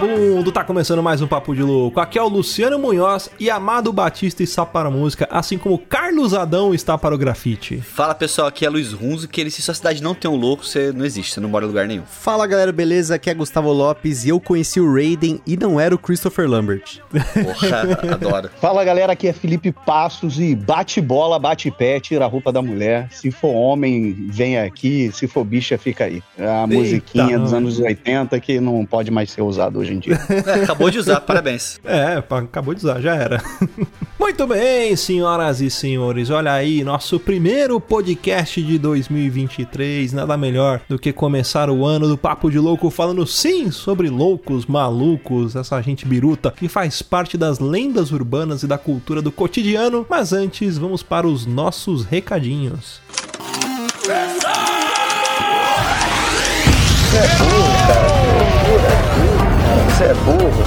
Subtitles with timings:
[0.00, 2.00] vagabundo, tá começando mais um Papo de Louco.
[2.00, 6.32] Aqui é o Luciano Munhoz e Amado Batista está para a música, assim como Carlos
[6.32, 7.78] Adão está para o grafite.
[7.82, 10.64] Fala pessoal, aqui é Luiz Runzo, que ele, se sua cidade não tem um louco,
[10.64, 12.04] você não existe, você não mora em lugar nenhum.
[12.06, 13.16] Fala galera, beleza?
[13.16, 17.00] Aqui é Gustavo Lopes e eu conheci o Raiden e não era o Christopher Lambert.
[17.10, 18.50] Porra, adoro.
[18.58, 22.62] Fala galera, aqui é Felipe Passos e bate bola, bate pé, tira a roupa da
[22.62, 23.08] mulher.
[23.10, 26.22] Se for homem, vem aqui, se for bicha, fica aí.
[26.38, 29.98] É a Eita, musiquinha dos anos 80 que não pode mais ser usada hoje em
[29.98, 30.18] dia.
[30.46, 31.80] É, acabou de usar, parabéns.
[31.90, 33.42] É, acabou de usar, já era.
[34.18, 40.12] Muito bem, senhoras e senhores, olha aí, nosso primeiro podcast de 2023.
[40.12, 44.66] Nada melhor do que começar o ano do Papo de Louco falando sim sobre loucos,
[44.66, 50.06] malucos, essa gente biruta que faz parte das lendas urbanas e da cultura do cotidiano.
[50.08, 53.00] Mas antes, vamos para os nossos recadinhos.
[60.00, 60.64] Você é burro.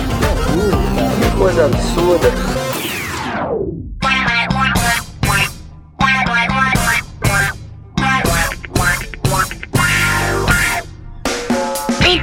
[1.19, 2.29] Que coisa absurda.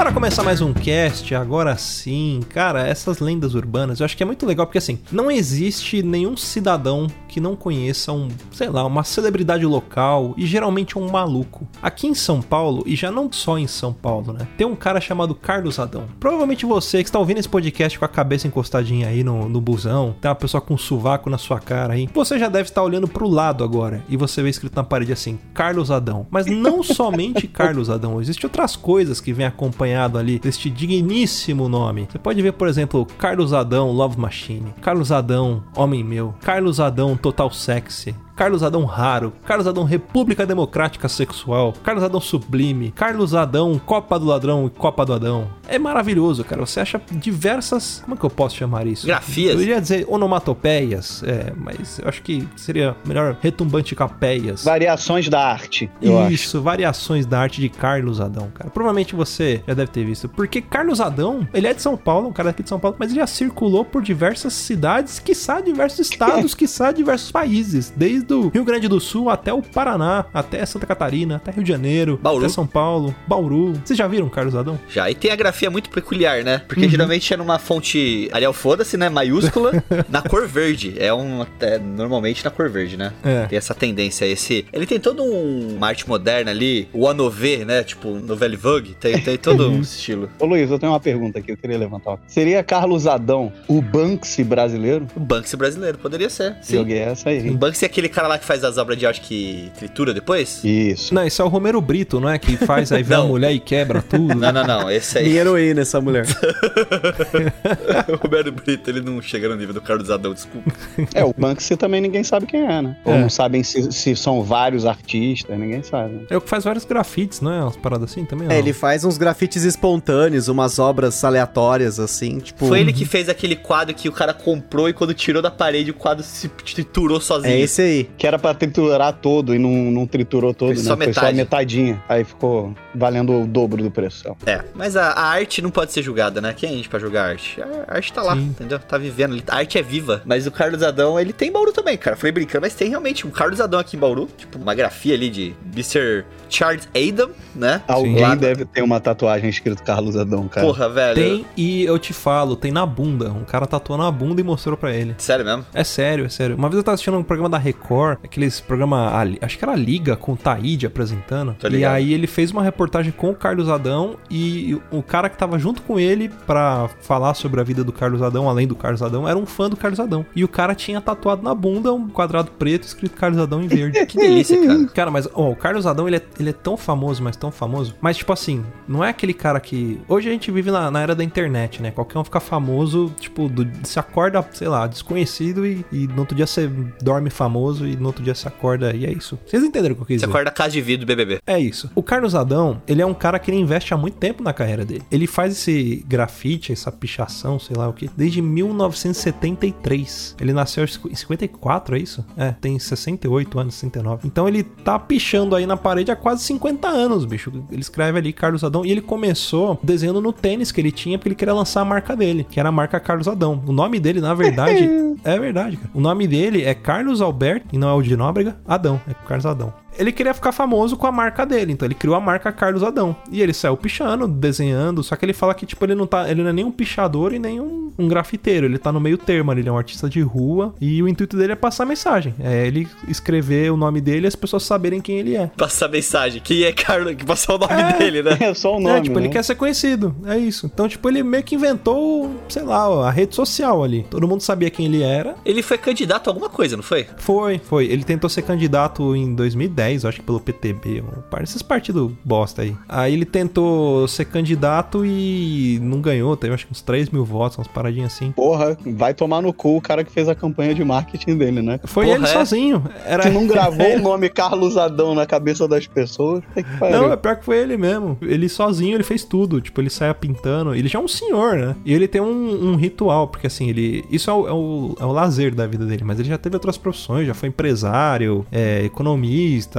[0.00, 4.26] Para começar mais um cast, agora sim, cara, essas lendas urbanas, eu acho que é
[4.26, 9.04] muito legal porque assim, não existe nenhum cidadão que não conheça um, sei lá, uma
[9.04, 11.66] celebridade local e geralmente um maluco.
[11.80, 14.48] Aqui em São Paulo, e já não só em São Paulo, né?
[14.56, 16.06] Tem um cara chamado Carlos Adão.
[16.18, 20.14] Provavelmente você que está ouvindo esse podcast com a cabeça encostadinha aí no, no busão,
[20.20, 23.06] tem uma pessoa com um sovaco na sua cara aí, você já deve estar olhando
[23.06, 26.26] pro lado agora e você vê escrito na parede assim, Carlos Adão.
[26.30, 32.08] Mas não somente Carlos Adão, existem outras coisas que vêm acompanhado ali deste digníssimo nome.
[32.10, 37.16] Você pode ver, por exemplo, Carlos Adão Love Machine, Carlos Adão Homem Meu, Carlos Adão
[37.20, 43.78] Total Sexy, Carlos Adão Raro, Carlos Adão República Democrática Sexual, Carlos Adão Sublime, Carlos Adão
[43.78, 45.46] Copa do Ladrão e Copa do Adão.
[45.68, 46.64] É maravilhoso, cara.
[46.64, 48.00] Você acha diversas.
[48.02, 49.06] Como é que eu posso chamar isso?
[49.06, 49.54] Grafias.
[49.54, 54.64] Eu iria dizer onomatopeias, é, mas eu acho que seria melhor retumbante capeias.
[54.64, 56.32] Variações da arte, eu acho.
[56.32, 58.70] Isso, variações da arte de Carlos Adão, cara.
[58.70, 60.30] Provavelmente você já deve ter visto.
[60.30, 63.10] Porque Carlos Adão, ele é de São Paulo, um cara aqui de São Paulo, mas
[63.10, 67.92] ele já circulou por diversas cidades, quiçá diversos estados, quiçá diversos países.
[67.94, 71.68] Desde o Rio Grande do Sul até o Paraná, até Santa Catarina, até Rio de
[71.70, 72.44] Janeiro, Bauru.
[72.44, 73.74] até São Paulo, Bauru.
[73.84, 74.78] Vocês já viram Carlos Adão?
[74.88, 76.62] Já, e tem a grafia muito peculiar, né?
[76.66, 79.08] Porque geralmente é numa fonte Arial foda-se, né?
[79.08, 80.94] Maiúscula, na cor verde.
[80.98, 81.44] É um.
[81.60, 83.12] É, normalmente na cor verde, né?
[83.24, 83.46] É.
[83.46, 84.66] Tem essa tendência, esse.
[84.72, 87.82] Ele tem todo um uma arte moderna ali, o Anové, né?
[87.82, 88.94] Tipo, Novelle Vogue.
[89.00, 90.28] Tem, tem todo um estilo.
[90.38, 92.18] Ô Luiz, eu tenho uma pergunta aqui, eu queria levantar.
[92.26, 95.06] Seria Carlos Adão o Banksy brasileiro?
[95.16, 96.56] O Banksy brasileiro, poderia ser.
[96.60, 96.76] Sim.
[96.76, 97.50] Joguei essa O aí.
[97.50, 100.60] Banksy é aquele cara lá que faz as obras de arte que tritura depois?
[100.64, 101.14] Isso.
[101.14, 102.38] Não, esse é o Romero Brito, não é?
[102.38, 104.34] Que faz aí vem a mulher e quebra tudo.
[104.34, 104.90] Não, não, não.
[104.90, 105.28] Esse aí.
[105.28, 106.26] Minha heroína, essa mulher.
[108.08, 110.70] o Roberto Brito, ele não chega no nível do Carlos Adão, desculpa.
[111.14, 112.96] É, o Banksy também ninguém sabe quem é, né?
[113.04, 113.20] Ou É.
[113.20, 116.14] não sabem se, se são vários artistas, ninguém sabe.
[116.14, 116.20] né?
[116.30, 117.62] É o que faz vários grafites, não é?
[117.62, 118.48] Umas paradas assim também?
[118.50, 122.66] É, ele faz uns grafites espontâneos, umas obras aleatórias, assim, tipo.
[122.66, 125.90] Foi ele que fez aquele quadro que o cara comprou e quando tirou da parede
[125.90, 127.54] o quadro se triturou sozinho.
[127.54, 127.99] É esse aí.
[128.16, 130.82] Que era pra triturar todo e não, não triturou todo, Foi né?
[130.82, 131.36] só Foi só a metade.
[131.36, 132.02] metadinha.
[132.08, 134.28] Aí ficou valendo o dobro do preço.
[134.28, 134.34] ó.
[134.46, 136.52] É, mas a, a arte não pode ser julgada, né?
[136.56, 137.60] Quem é a gente pra julgar a arte?
[137.88, 138.42] A arte tá lá, Sim.
[138.42, 138.78] entendeu?
[138.78, 139.32] Tá vivendo.
[139.32, 139.42] ali.
[139.48, 140.22] A arte é viva.
[140.24, 142.16] Mas o Carlos Adão, ele tem em Bauru também, cara.
[142.16, 144.28] Falei brincando, mas tem realmente um Carlos Adão aqui em Bauru.
[144.36, 146.24] Tipo, uma grafia ali de Mr.
[146.48, 147.82] Charles Adam, né?
[147.86, 150.66] Alguém Lá- deve ter uma tatuagem escrito Carlos Adão, cara.
[150.66, 151.14] Porra, velho.
[151.14, 153.30] Tem, e eu te falo, tem na bunda.
[153.30, 155.14] Um cara tatuou na bunda e mostrou pra ele.
[155.18, 155.64] Sério mesmo?
[155.74, 156.56] É sério, é sério.
[156.56, 159.10] Uma vez eu tava assistindo um programa da Record, aqueles programa,
[159.40, 161.54] acho que era Liga, com o Taíde apresentando.
[161.58, 165.36] Tô E aí ele fez uma reportagem com o Carlos Adão e o cara que
[165.36, 169.02] tava junto com ele pra falar sobre a vida do Carlos Adão, além do Carlos
[169.02, 170.24] Adão, era um fã do Carlos Adão.
[170.34, 173.98] E o cara tinha tatuado na bunda um quadrado preto escrito Carlos Adão em verde.
[174.10, 174.86] Que delícia, cara.
[174.88, 177.94] Cara, mas ó, o Carlos Adão, ele é, ele é tão famoso, mas tão famoso.
[178.00, 180.00] Mas, tipo assim, não é aquele cara que.
[180.08, 181.90] Hoje a gente vive na, na era da internet, né?
[181.90, 186.34] Qualquer um fica famoso, tipo, do- se acorda, sei lá, desconhecido e, e no outro
[186.34, 186.68] dia você
[187.02, 189.38] dorme famoso e no outro dia você acorda e é isso.
[189.46, 190.32] Vocês entenderam o que eu quis Você dizer?
[190.32, 191.40] acorda a casa de vidro do BBB.
[191.46, 191.90] É isso.
[191.94, 194.84] O Carlos Adão, ele é um cara que ele investe há muito tempo na carreira
[194.84, 195.02] dele.
[195.10, 200.36] Ele faz esse grafite, essa pichação, sei lá o que, desde 1973.
[200.40, 202.24] Ele nasceu em 54, é isso?
[202.36, 204.26] É, tem 68 anos, 69.
[204.26, 207.52] Então ele tá pichando aí na parede há quase 50 anos, bicho.
[207.70, 211.28] Ele escreve ali Carlos Adão e ele começou desenhando no tênis que ele tinha porque
[211.28, 213.62] ele queria lançar a marca dele, que era a marca Carlos Adão.
[213.66, 214.88] O nome dele, na verdade,
[215.24, 215.90] é verdade, cara.
[215.94, 219.46] O nome dele é Carlos Alberto, e não é o de Nóbrega, Adão, é Carlos
[219.46, 219.72] Adão.
[219.98, 223.14] Ele queria ficar famoso com a marca dele, então ele criou a marca Carlos Adão.
[223.30, 226.42] E ele saiu pichando, desenhando, só que ele fala que tipo ele não tá, ele
[226.42, 229.50] não é nem um pichador e nem um, um grafiteiro, ele tá no meio termo,
[229.50, 232.66] ali, ele é um artista de rua e o intuito dele é passar mensagem, é
[232.66, 235.48] ele escrever o nome dele e as pessoas saberem quem ele é.
[235.56, 236.40] Passar mensagem.
[236.42, 237.14] Quem é Carlos?
[237.14, 237.98] Que passou o nome É.
[237.98, 238.38] dele, né?
[238.40, 239.32] É só o nome, é, tipo, ele né?
[239.32, 240.66] quer ser conhecido, é isso.
[240.72, 244.06] Então, tipo, ele meio que inventou, sei lá, a rede social ali.
[244.10, 245.34] Todo mundo sabia quem ele era.
[245.44, 247.06] Ele foi candidato a alguma coisa, não foi?
[247.18, 247.86] Foi, foi.
[247.86, 252.62] Ele tentou ser candidato em 2010, eu acho que pelo PTB, um esses partidos bosta
[252.62, 252.76] aí.
[252.88, 257.58] Aí ele tentou ser candidato e não ganhou, teve acho que uns 3 mil votos,
[257.58, 258.32] umas paradinhas assim.
[258.32, 261.80] Porra, vai tomar no cu o cara que fez a campanha de marketing dele, né?
[261.84, 262.28] Foi Porra, ele é?
[262.28, 262.84] sozinho.
[263.04, 263.22] Era...
[263.24, 266.42] Que não gravou o nome Carlos Adão na cabeça das pessoas.
[266.80, 268.18] Não, é pior que foi ele mesmo.
[268.20, 269.60] Ele sozinho, ele fez tudo.
[269.60, 270.74] Tipo, ele saia pintando.
[270.74, 271.76] Ele já é um senhor, né?
[271.84, 274.04] E ele tem um, um ritual, porque assim, ele.
[274.10, 276.56] Isso é o, é, o, é o lazer da vida dele, mas ele já teve
[276.56, 279.69] outras profissões, já foi empresário, é, economista,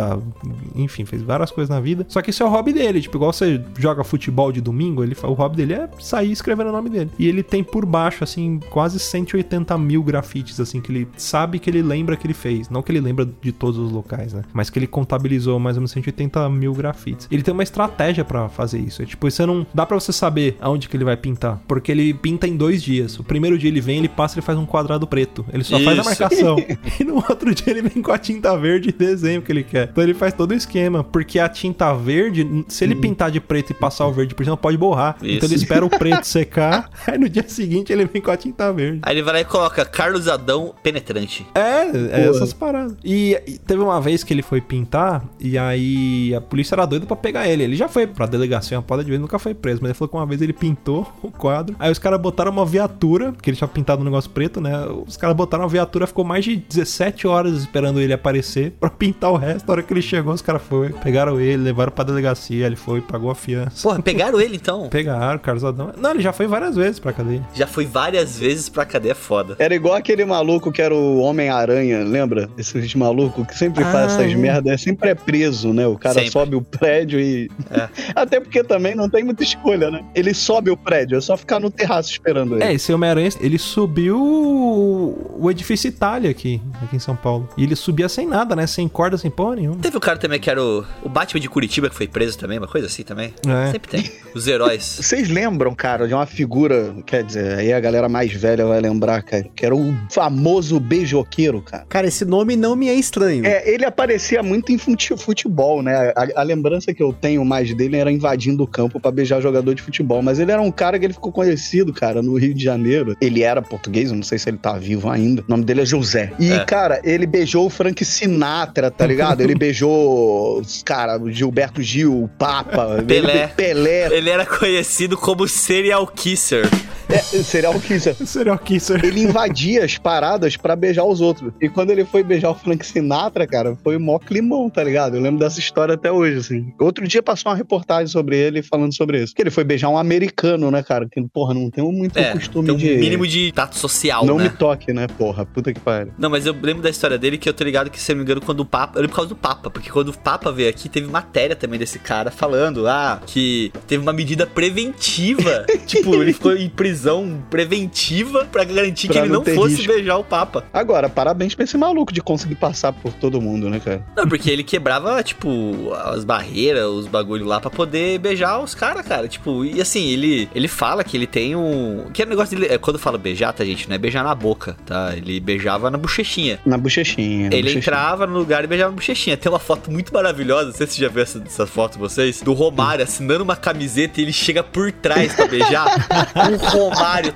[0.75, 2.05] enfim, fez várias coisas na vida.
[2.07, 3.01] Só que isso é o hobby dele.
[3.01, 6.71] Tipo, igual você joga futebol de domingo, ele, o hobby dele é sair escrevendo o
[6.71, 7.09] nome dele.
[7.17, 11.69] E ele tem por baixo, assim, quase 180 mil grafites, assim, que ele sabe que
[11.69, 12.69] ele lembra que ele fez.
[12.69, 14.43] Não que ele lembra de todos os locais, né?
[14.53, 17.27] Mas que ele contabilizou mais ou menos 180 mil grafites.
[17.31, 19.01] Ele tem uma estratégia pra fazer isso.
[19.01, 19.65] É tipo, você não.
[19.73, 21.61] Dá pra você saber aonde que ele vai pintar.
[21.67, 23.19] Porque ele pinta em dois dias.
[23.19, 25.45] O primeiro dia ele vem, ele passa e faz um quadrado preto.
[25.53, 26.09] Ele só faz a Isso.
[26.09, 26.57] marcação.
[26.99, 29.63] e no outro dia ele vem com a tinta verde e desenha o que ele
[29.63, 29.80] quer.
[29.91, 31.03] Então ele faz todo o esquema.
[31.03, 34.57] Porque a tinta verde, se ele pintar de preto e passar o verde por cima,
[34.57, 35.17] pode borrar.
[35.21, 35.37] Isso.
[35.37, 36.89] Então ele espera o preto secar.
[37.07, 38.99] Aí no dia seguinte ele vem com a tinta verde.
[39.03, 41.45] Aí ele vai lá e coloca Carlos Adão penetrante.
[41.55, 42.95] É, é essas paradas.
[43.03, 47.05] E, e teve uma vez que ele foi pintar, e aí a polícia era doida
[47.05, 47.63] pra pegar ele.
[47.63, 49.79] Ele já foi pra delegacia uma poda de vez, nunca foi preso.
[49.81, 51.75] Mas ele falou que uma vez ele pintou o quadro.
[51.79, 54.85] Aí os caras botaram uma viatura, que ele tinha pintado um negócio preto, né?
[55.07, 59.31] Os caras botaram uma viatura, ficou mais de 17 horas esperando ele aparecer pra pintar
[59.31, 59.70] o resto.
[59.71, 62.65] A hora que ele chegou, os caras foram, pegaram ele, levaram pra delegacia.
[62.65, 63.81] Ele foi, pagou a fiança.
[63.81, 64.89] Porra, pegaram ele então.
[64.89, 65.93] Pegaram, Carlos Adão.
[65.97, 67.41] Não, ele já foi várias vezes pra cadeia.
[67.53, 69.55] Já foi várias vezes pra cadeia foda.
[69.57, 72.49] Era igual aquele maluco que era o Homem-Aranha, lembra?
[72.57, 74.35] Esses malucos que sempre Ah, faz essas é.
[74.35, 75.87] merdas, sempre é preso, né?
[75.87, 76.31] O cara Sempre.
[76.31, 77.49] sobe o prédio e.
[77.69, 77.87] É.
[78.13, 80.03] Até porque também não tem muita escolha, né?
[80.13, 82.63] Ele sobe o prédio, é só ficar no terraço esperando ele.
[82.65, 87.47] É, esse Homem-Aranha, ele subiu o edifício Itália aqui, aqui em São Paulo.
[87.57, 88.67] E ele subia sem nada, né?
[88.67, 89.77] Sem corda, sem porra nenhuma.
[89.81, 92.57] Teve o cara também que era o, o Batman de Curitiba que foi preso também,
[92.57, 93.33] uma coisa assim também.
[93.47, 93.71] É.
[93.71, 94.11] Sempre tem.
[94.33, 94.83] Os heróis.
[95.01, 99.21] Vocês lembram, cara, de uma figura, quer dizer, aí a galera mais velha vai lembrar,
[99.23, 101.85] cara, que era o famoso beijoqueiro, cara.
[101.89, 103.45] Cara, esse nome não me é estranho.
[103.45, 106.13] É, ele aparecia muito em fute- futebol, né?
[106.15, 109.73] A, a lembrança que eu tenho mais dele era invadindo o campo pra beijar jogador
[109.75, 110.21] de futebol.
[110.21, 113.15] Mas ele era um cara que ele ficou conhecido, cara, no Rio de Janeiro.
[113.21, 115.41] Ele era português, eu não sei se ele tá vivo ainda.
[115.41, 116.31] O nome dele é José.
[116.39, 116.63] E, É.
[116.65, 119.41] cara, ele beijou o Frank Sinatra, tá ligado?
[119.41, 123.03] ele beijou, cara, Gilberto Gil, o Papa.
[123.07, 123.43] Pelé.
[123.43, 124.15] Ele, Pelé.
[124.15, 126.67] Ele era conhecido como serial kisser.
[127.11, 128.15] É, serial kisser.
[128.25, 129.03] Serial kisser.
[129.03, 131.51] Ele invadia as paradas pra beijar os outros.
[131.61, 135.15] E quando ele foi beijar o Frank Sinatra, cara, foi mó climão, tá ligado?
[135.17, 136.73] Eu lembro dessa história até hoje, assim.
[136.79, 139.35] Outro dia passou uma reportagem sobre ele falando sobre isso.
[139.35, 141.07] Que ele foi beijar um americano, né, cara?
[141.09, 142.97] Que, porra, não tem muito É, costume tem um de.
[142.97, 144.45] mínimo de tato social, Não né?
[144.45, 145.45] me toque, né, porra?
[145.45, 146.13] Puta que pariu.
[146.17, 148.19] Não, mas eu lembro da história dele que eu tô ligado que, se eu não
[148.19, 148.97] me engano, quando o Papa.
[148.97, 151.77] Eu lembro por causa do Papa, porque quando o Papa veio aqui, teve matéria também
[151.79, 155.65] desse cara falando, ah, que teve uma medida preventiva.
[155.85, 157.00] tipo, ele ficou em prisão
[157.49, 159.93] preventiva pra garantir que Pra ele não não fosse risco.
[159.93, 160.63] beijar o Papa.
[160.73, 164.03] Agora, parabéns pra esse maluco de conseguir passar por todo mundo, né, cara?
[164.15, 169.05] Não, porque ele quebrava, tipo, as barreiras, os bagulho lá pra poder beijar os caras,
[169.05, 169.27] cara.
[169.27, 172.05] Tipo, e assim, ele, ele fala que ele tem um.
[172.13, 172.73] Que é o negócio dele.
[172.73, 173.87] é, Quando fala beijar, tá, gente?
[173.89, 175.13] Não é beijar na boca, tá?
[175.15, 176.59] Ele beijava na bochechinha.
[176.65, 177.49] Na bochechinha.
[177.49, 177.79] na Ele bochechinha.
[177.79, 179.37] entrava no lugar e beijava a bochechinha.
[179.37, 182.41] Tem uma foto muito maravilhosa, não sei se você já viu essa, essa foto vocês,
[182.41, 185.87] do Romário assinando uma camiseta e ele chega por trás pra beijar.
[186.35, 186.90] o Romário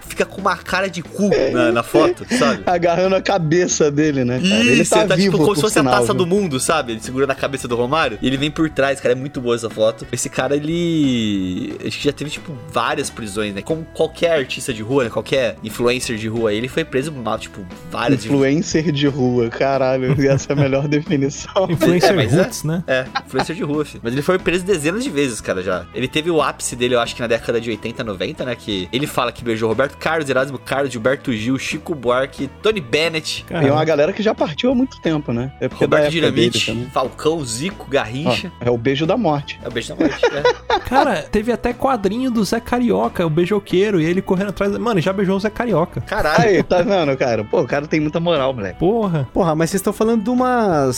[0.08, 2.64] fica com uma cara de cu na, na foto, sabe?
[2.66, 4.62] Agarrando a cabeça dele, né, cara?
[4.62, 6.26] ele Isso, tá, vivo, tipo como se fosse sinal, a taça viu?
[6.26, 6.94] do mundo, sabe?
[6.94, 9.14] Ele segura na cabeça do Romário e ele vem por trás, cara.
[9.14, 10.06] É muito boa essa foto.
[10.12, 11.76] Esse cara, ele.
[11.86, 13.62] Acho que já teve, tipo, várias prisões, né?
[13.62, 15.10] Como qualquer artista de rua, né?
[15.10, 16.54] Qualquer influencer de rua.
[16.54, 18.32] Ele foi preso, mal, tipo, várias vezes.
[18.32, 20.16] Influencer de rua, caralho.
[20.30, 21.68] Essa é a melhor definição.
[21.70, 22.84] Influencer É, é- Roots, né?
[22.88, 24.02] É, influencer de rua, filho.
[24.04, 25.86] Mas ele foi preso dezenas de vezes, cara, já.
[25.94, 28.56] Ele teve o ápice dele, eu acho que na década de 80, 90, né?
[28.56, 33.46] Que ele fala que beijou Roberto Carlos, Erasmo Carlos, Gilberto Gil, Chico Buarque, Tony Bennett,
[33.48, 35.52] Tem uma galera que já partiu há muito tempo, né?
[35.60, 36.88] É porque da Roberto Dinamite.
[36.94, 38.52] Falcão, Zico, Garrincha.
[38.62, 39.60] Ó, é o beijo da morte.
[39.64, 40.44] É o beijo da morte, né?
[40.88, 44.76] Cara, teve até quadrinho do Zé Carioca, o beijoqueiro, e ele correndo atrás.
[44.78, 46.02] Mano, já beijou o Zé Carioca.
[46.02, 46.42] Caralho.
[46.50, 47.44] Aí, tá vendo, cara?
[47.44, 48.80] Pô, o cara tem muita moral, moleque.
[48.80, 49.28] Porra.
[49.34, 50.96] Porra, mas vocês estão falando de umas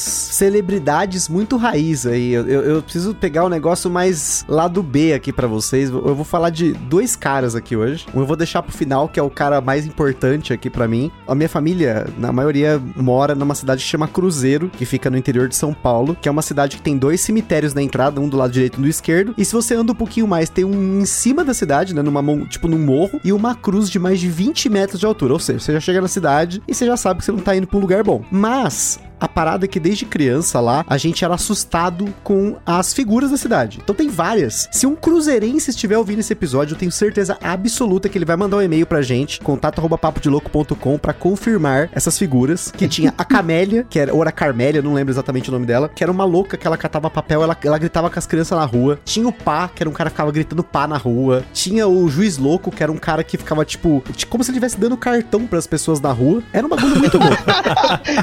[0.48, 2.32] celebridades muito raiz aí.
[2.34, 5.89] Eu, eu- eu preciso pegar um negócio mais lado B aqui pra vocês.
[5.89, 8.06] Eu vou falar de dois caras aqui hoje.
[8.13, 11.12] Um vou deixar pro final, que é o cara mais importante aqui pra mim.
[11.28, 15.48] A minha família, na maioria, mora numa cidade que chama Cruzeiro, que fica no interior
[15.48, 18.38] de São Paulo, que é uma cidade que tem dois cemitérios na entrada, um do
[18.38, 19.34] lado direito e um do esquerdo.
[19.38, 22.22] E se você anda um pouquinho mais, tem um em cima da cidade, né, numa
[22.22, 25.34] mão, tipo num morro, e uma cruz de mais de 20 metros de altura.
[25.34, 27.56] Ou seja, você já chega na cidade e você já sabe que você não tá
[27.56, 28.24] indo pra um lugar bom.
[28.30, 33.32] Mas a parada é que desde criança lá, a gente era assustado com as figuras
[33.32, 33.80] da cidade.
[33.84, 34.68] Então tem várias.
[34.72, 38.58] Se um cruzeirense estiver ouvindo esse episódio, eu tenho certeza absoluta que ele vai mandar
[38.58, 44.14] um e-mail pra gente, contato@papodilouco.com pra confirmar essas figuras, que tinha a Camélia, que era
[44.14, 46.78] ou era Carmélia, não lembro exatamente o nome dela, que era uma louca que ela
[46.78, 49.00] catava papel, ela, ela gritava com as crianças na rua.
[49.04, 51.44] Tinha o Pá, que era um cara que ficava gritando pá na rua.
[51.54, 54.80] Tinha o Juiz Louco, que era um cara que ficava tipo, como se ele estivesse
[54.80, 56.44] dando cartão pras pessoas na rua.
[56.52, 57.28] Era um bagulho muito bom.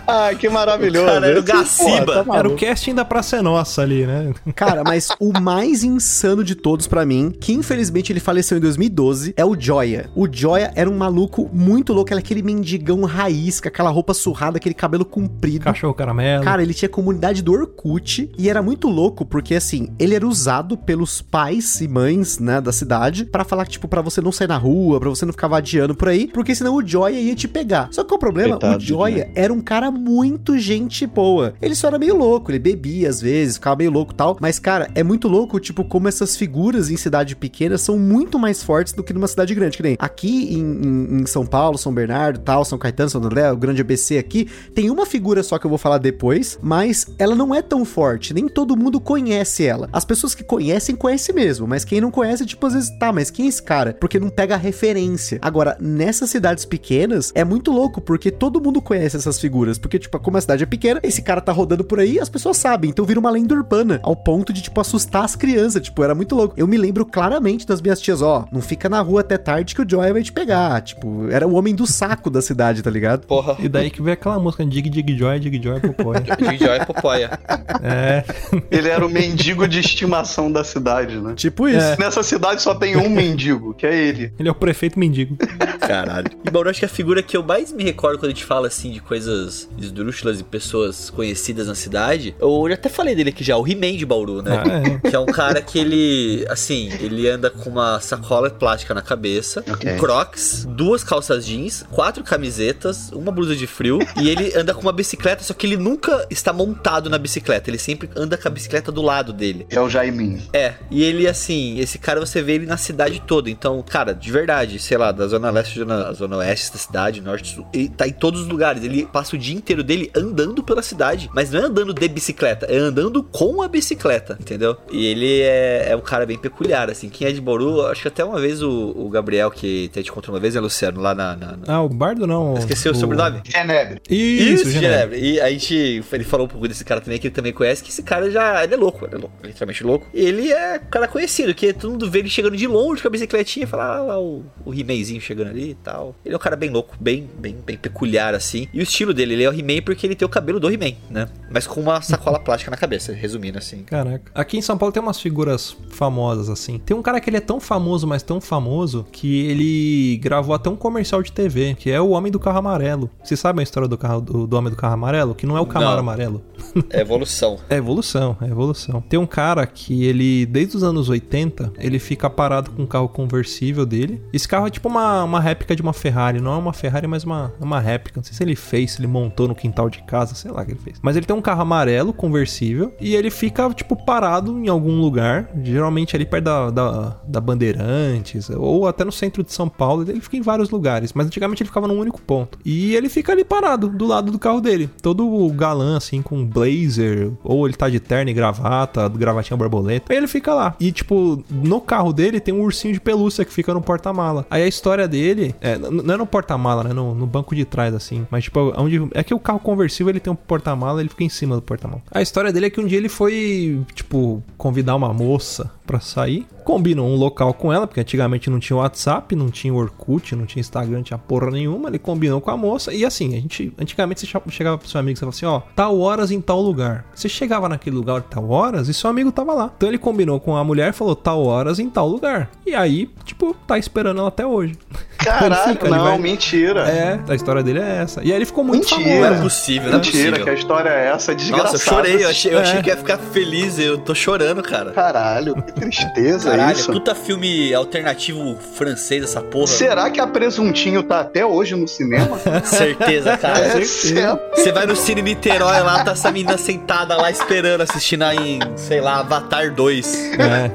[0.06, 0.48] Ah, que
[0.90, 1.06] maravilhoso.
[1.06, 2.24] Cara, era o Esse, Gaciba.
[2.24, 4.32] tá Era o casting da Praça é Nossa ali, né?
[4.54, 9.34] Cara, mas o mais insano de todos pra mim, que infelizmente ele faleceu em 2012,
[9.36, 10.10] é o Joya.
[10.14, 14.56] O Joya era um maluco muito louco, era aquele mendigão raiz, com aquela roupa surrada,
[14.58, 15.64] aquele cabelo comprido.
[15.64, 16.44] Cachorro caramelo.
[16.44, 20.76] Cara, ele tinha comunidade do Orkut e era muito louco porque assim, ele era usado
[20.76, 24.48] pelos pais e mães, né, da cidade pra falar que tipo para você não sair
[24.48, 27.48] na rua, pra você não ficar vadiando por aí, porque senão o Joya ia te
[27.48, 27.88] pegar.
[27.90, 28.58] Só que é o problema?
[28.58, 29.30] Coitado o Joya Joya.
[29.34, 31.54] era um cara muito gente boa.
[31.60, 34.90] Ele só era meio louco, ele bebia às vezes, ficava meio louco tal, mas cara,
[34.94, 39.02] é muito louco tipo como essas figuras em cidade pequena são muito mais fortes do
[39.02, 42.64] que numa cidade grande, que nem aqui em, em- em São Paulo, São Bernardo, tal,
[42.64, 45.78] São Caetano, São André, o grande ABC aqui, tem uma figura só que eu vou
[45.78, 49.88] falar depois, mas ela não é tão forte, nem todo mundo conhece ela.
[49.92, 53.30] As pessoas que conhecem, conhecem mesmo, mas quem não conhece, tipo, às vezes, tá, mas
[53.30, 53.94] quem é esse cara?
[54.00, 55.38] Porque não pega referência.
[55.42, 60.18] Agora, nessas cidades pequenas, é muito louco, porque todo mundo conhece essas figuras, porque, tipo,
[60.18, 63.04] como a cidade é pequena, esse cara tá rodando por aí, as pessoas sabem, então
[63.04, 66.54] vira uma lenda urbana, ao ponto de, tipo, assustar as crianças, tipo, era muito louco.
[66.56, 69.82] Eu me lembro claramente das minhas tias, ó, não fica na rua até tarde que
[69.82, 73.26] o Joy vai te pegar, tipo, era o homem do saco da cidade, tá ligado?
[73.26, 73.56] Porra.
[73.58, 76.20] E daí que veio aquela música Dig Dig Joy, Dig Joy, Popoia.
[76.38, 77.38] Dig Joy Popoia.
[77.82, 78.24] é.
[78.70, 81.34] Ele era o mendigo de estimação da cidade, né?
[81.34, 81.78] Tipo isso.
[81.78, 81.96] É.
[81.98, 84.32] Nessa cidade só tem um mendigo, que é ele.
[84.38, 85.36] Ele é o prefeito mendigo.
[85.80, 86.30] Caralho.
[86.44, 88.66] E Bauru, acho que a figura que eu mais me recordo quando a gente fala
[88.68, 93.42] assim de coisas esdrúxulas e pessoas conhecidas na cidade, eu já até falei dele aqui
[93.42, 94.52] já, o He-Man de Bauru, né?
[94.64, 95.10] Ah, é.
[95.10, 99.64] Que é um cara que ele, assim, ele anda com uma sacola plástica na cabeça,
[99.68, 99.92] Ok.
[99.92, 104.80] um crocs, duas calças jeans, quatro camisetas, uma blusa de frio, e ele anda com
[104.80, 108.50] uma bicicleta, só que ele nunca está montado na bicicleta, ele sempre anda com a
[108.50, 109.66] bicicleta do lado dele.
[109.70, 110.40] É o Jaiminho.
[110.52, 113.50] É, e ele, assim, esse cara você vê ele na cidade toda.
[113.50, 117.56] Então, cara, de verdade, sei lá, da zona leste, zona, zona oeste da cidade, norte,
[117.56, 118.84] sul, ele tá em todos os lugares.
[118.84, 121.30] Ele passa o dia inteiro dele andando andando pela cidade.
[121.34, 124.76] Mas não é andando de bicicleta, é andando com a bicicleta, entendeu?
[124.90, 127.08] E ele é, é um cara bem peculiar, assim.
[127.08, 130.34] Quem é de Bauru, acho que até uma vez o, o Gabriel, que te encontrou
[130.34, 131.36] uma vez, né, Luciano, lá na.
[131.36, 132.56] na- na- Ah, o Bardo não.
[132.56, 133.40] Esqueci o sobrenome?
[133.44, 134.00] Genebre.
[134.08, 134.70] Isso, Isso.
[134.70, 135.16] Genebra.
[135.16, 136.02] E a gente.
[136.12, 138.62] Ele falou um pouco desse cara também, que ele também conhece, que esse cara já.
[138.64, 140.06] Ele é louco, ele é louco, literalmente louco.
[140.14, 143.08] E ele é um cara conhecido, que todo mundo vê ele chegando de longe com
[143.08, 146.14] a bicicletinha e fala, ah, lá o, o He-Manzinho chegando ali e tal.
[146.24, 148.68] Ele é um cara bem louco, bem, bem, bem peculiar, assim.
[148.72, 150.96] E o estilo dele, ele é o He-Man porque ele tem o cabelo do He-Man,
[151.08, 151.28] né?
[151.48, 153.84] Mas com uma sacola plástica na cabeça, resumindo assim.
[153.84, 154.32] Caraca.
[154.34, 156.78] Aqui em São Paulo tem umas figuras famosas, assim.
[156.78, 160.68] Tem um cara que ele é tão famoso, mas tão famoso, que ele gravou até
[160.68, 163.08] um comercial de TV, que é o Homem do Carro Amarelo.
[163.22, 165.34] Vocês sabem a história do, carro, do, do Homem do Carro Amarelo?
[165.34, 166.00] Que não é o Camaro Não.
[166.00, 166.42] Amarelo.
[166.90, 167.58] É evolução.
[167.68, 169.00] É evolução, é evolução.
[169.00, 173.08] Tem um cara que ele, desde os anos 80, ele fica parado com um carro
[173.08, 174.22] conversível dele.
[174.32, 176.40] Esse carro é tipo uma, uma réplica de uma Ferrari.
[176.40, 178.20] Não é uma Ferrari, mas uma, uma réplica.
[178.20, 180.64] Não sei se ele fez, se ele montou no quintal de casa, sei lá o
[180.64, 180.98] que ele fez.
[181.02, 185.50] Mas ele tem um carro amarelo conversível e ele fica, tipo, parado em algum lugar.
[185.62, 190.02] Geralmente ali perto da, da, da Bandeirantes ou até no centro de São Paulo.
[190.08, 192.58] Ele fica em vários lugares, mas antigamente ele ficava num único ponto.
[192.64, 194.90] E ele fica ali parado, do lado do carro dele.
[195.02, 200.12] Todo galã, assim, com blazer, ou ele tá de terno e gravata, gravatinha borboleta.
[200.12, 200.74] Aí ele fica lá.
[200.78, 204.46] E, tipo, no carro dele tem um ursinho de pelúcia que fica no porta-mala.
[204.50, 206.92] Aí a história dele, é, não é no porta-mala, né?
[206.92, 208.26] No, no banco de trás, assim.
[208.30, 209.08] Mas, tipo, onde.
[209.12, 212.02] É que o carro conversível ele tem um porta-mala, ele fica em cima do porta-mala.
[212.10, 216.46] A história dele é que um dia ele foi, tipo, convidar uma moça pra sair.
[216.64, 220.60] Combinou um local com ela, porque antigamente não tinha WhatsApp, não tinha Orkut, não tinha
[220.60, 221.88] Instagram, não tinha porra nenhuma.
[221.88, 222.92] Ele combinou com a moça.
[222.92, 223.72] E assim, a gente.
[223.78, 226.60] Antigamente você chegava pro seu amigo e você falava assim: ó, tal horas em tal
[226.60, 227.04] lugar.
[227.14, 229.70] Você chegava naquele lugar tal horas e seu amigo tava lá.
[229.76, 232.50] Então ele combinou com a mulher e falou: tal horas em tal lugar.
[232.66, 234.74] E aí, tipo, tá esperando ela até hoje.
[235.24, 236.80] Fica, ele não, vai- mentira.
[236.88, 238.22] É, a história dele é essa.
[238.22, 239.00] E aí ele ficou muito Mentira.
[239.20, 239.42] Não é famoso.
[239.42, 240.44] possível, não é Mentira, possível.
[240.44, 241.72] que a história é essa, é desgraçada.
[241.72, 242.82] Nossa, eu chorei, eu achei, eu achei É.
[242.82, 244.92] que ia ficar feliz, eu tô chorando, cara.
[244.92, 246.92] Caralho, que tristeza Caralho, isso.
[246.92, 249.66] puta filme alternativo francês essa porra.
[249.66, 252.38] Será que a Presuntinho tá até hoje no cinema?
[252.64, 253.58] Certeza, cara.
[253.58, 254.40] É certeza.
[254.54, 259.00] Você vai no Cine Niterói lá, tá essa menina sentada lá esperando, assistindo aí, sei
[259.00, 260.32] lá, Avatar 2.
[260.38, 260.70] É.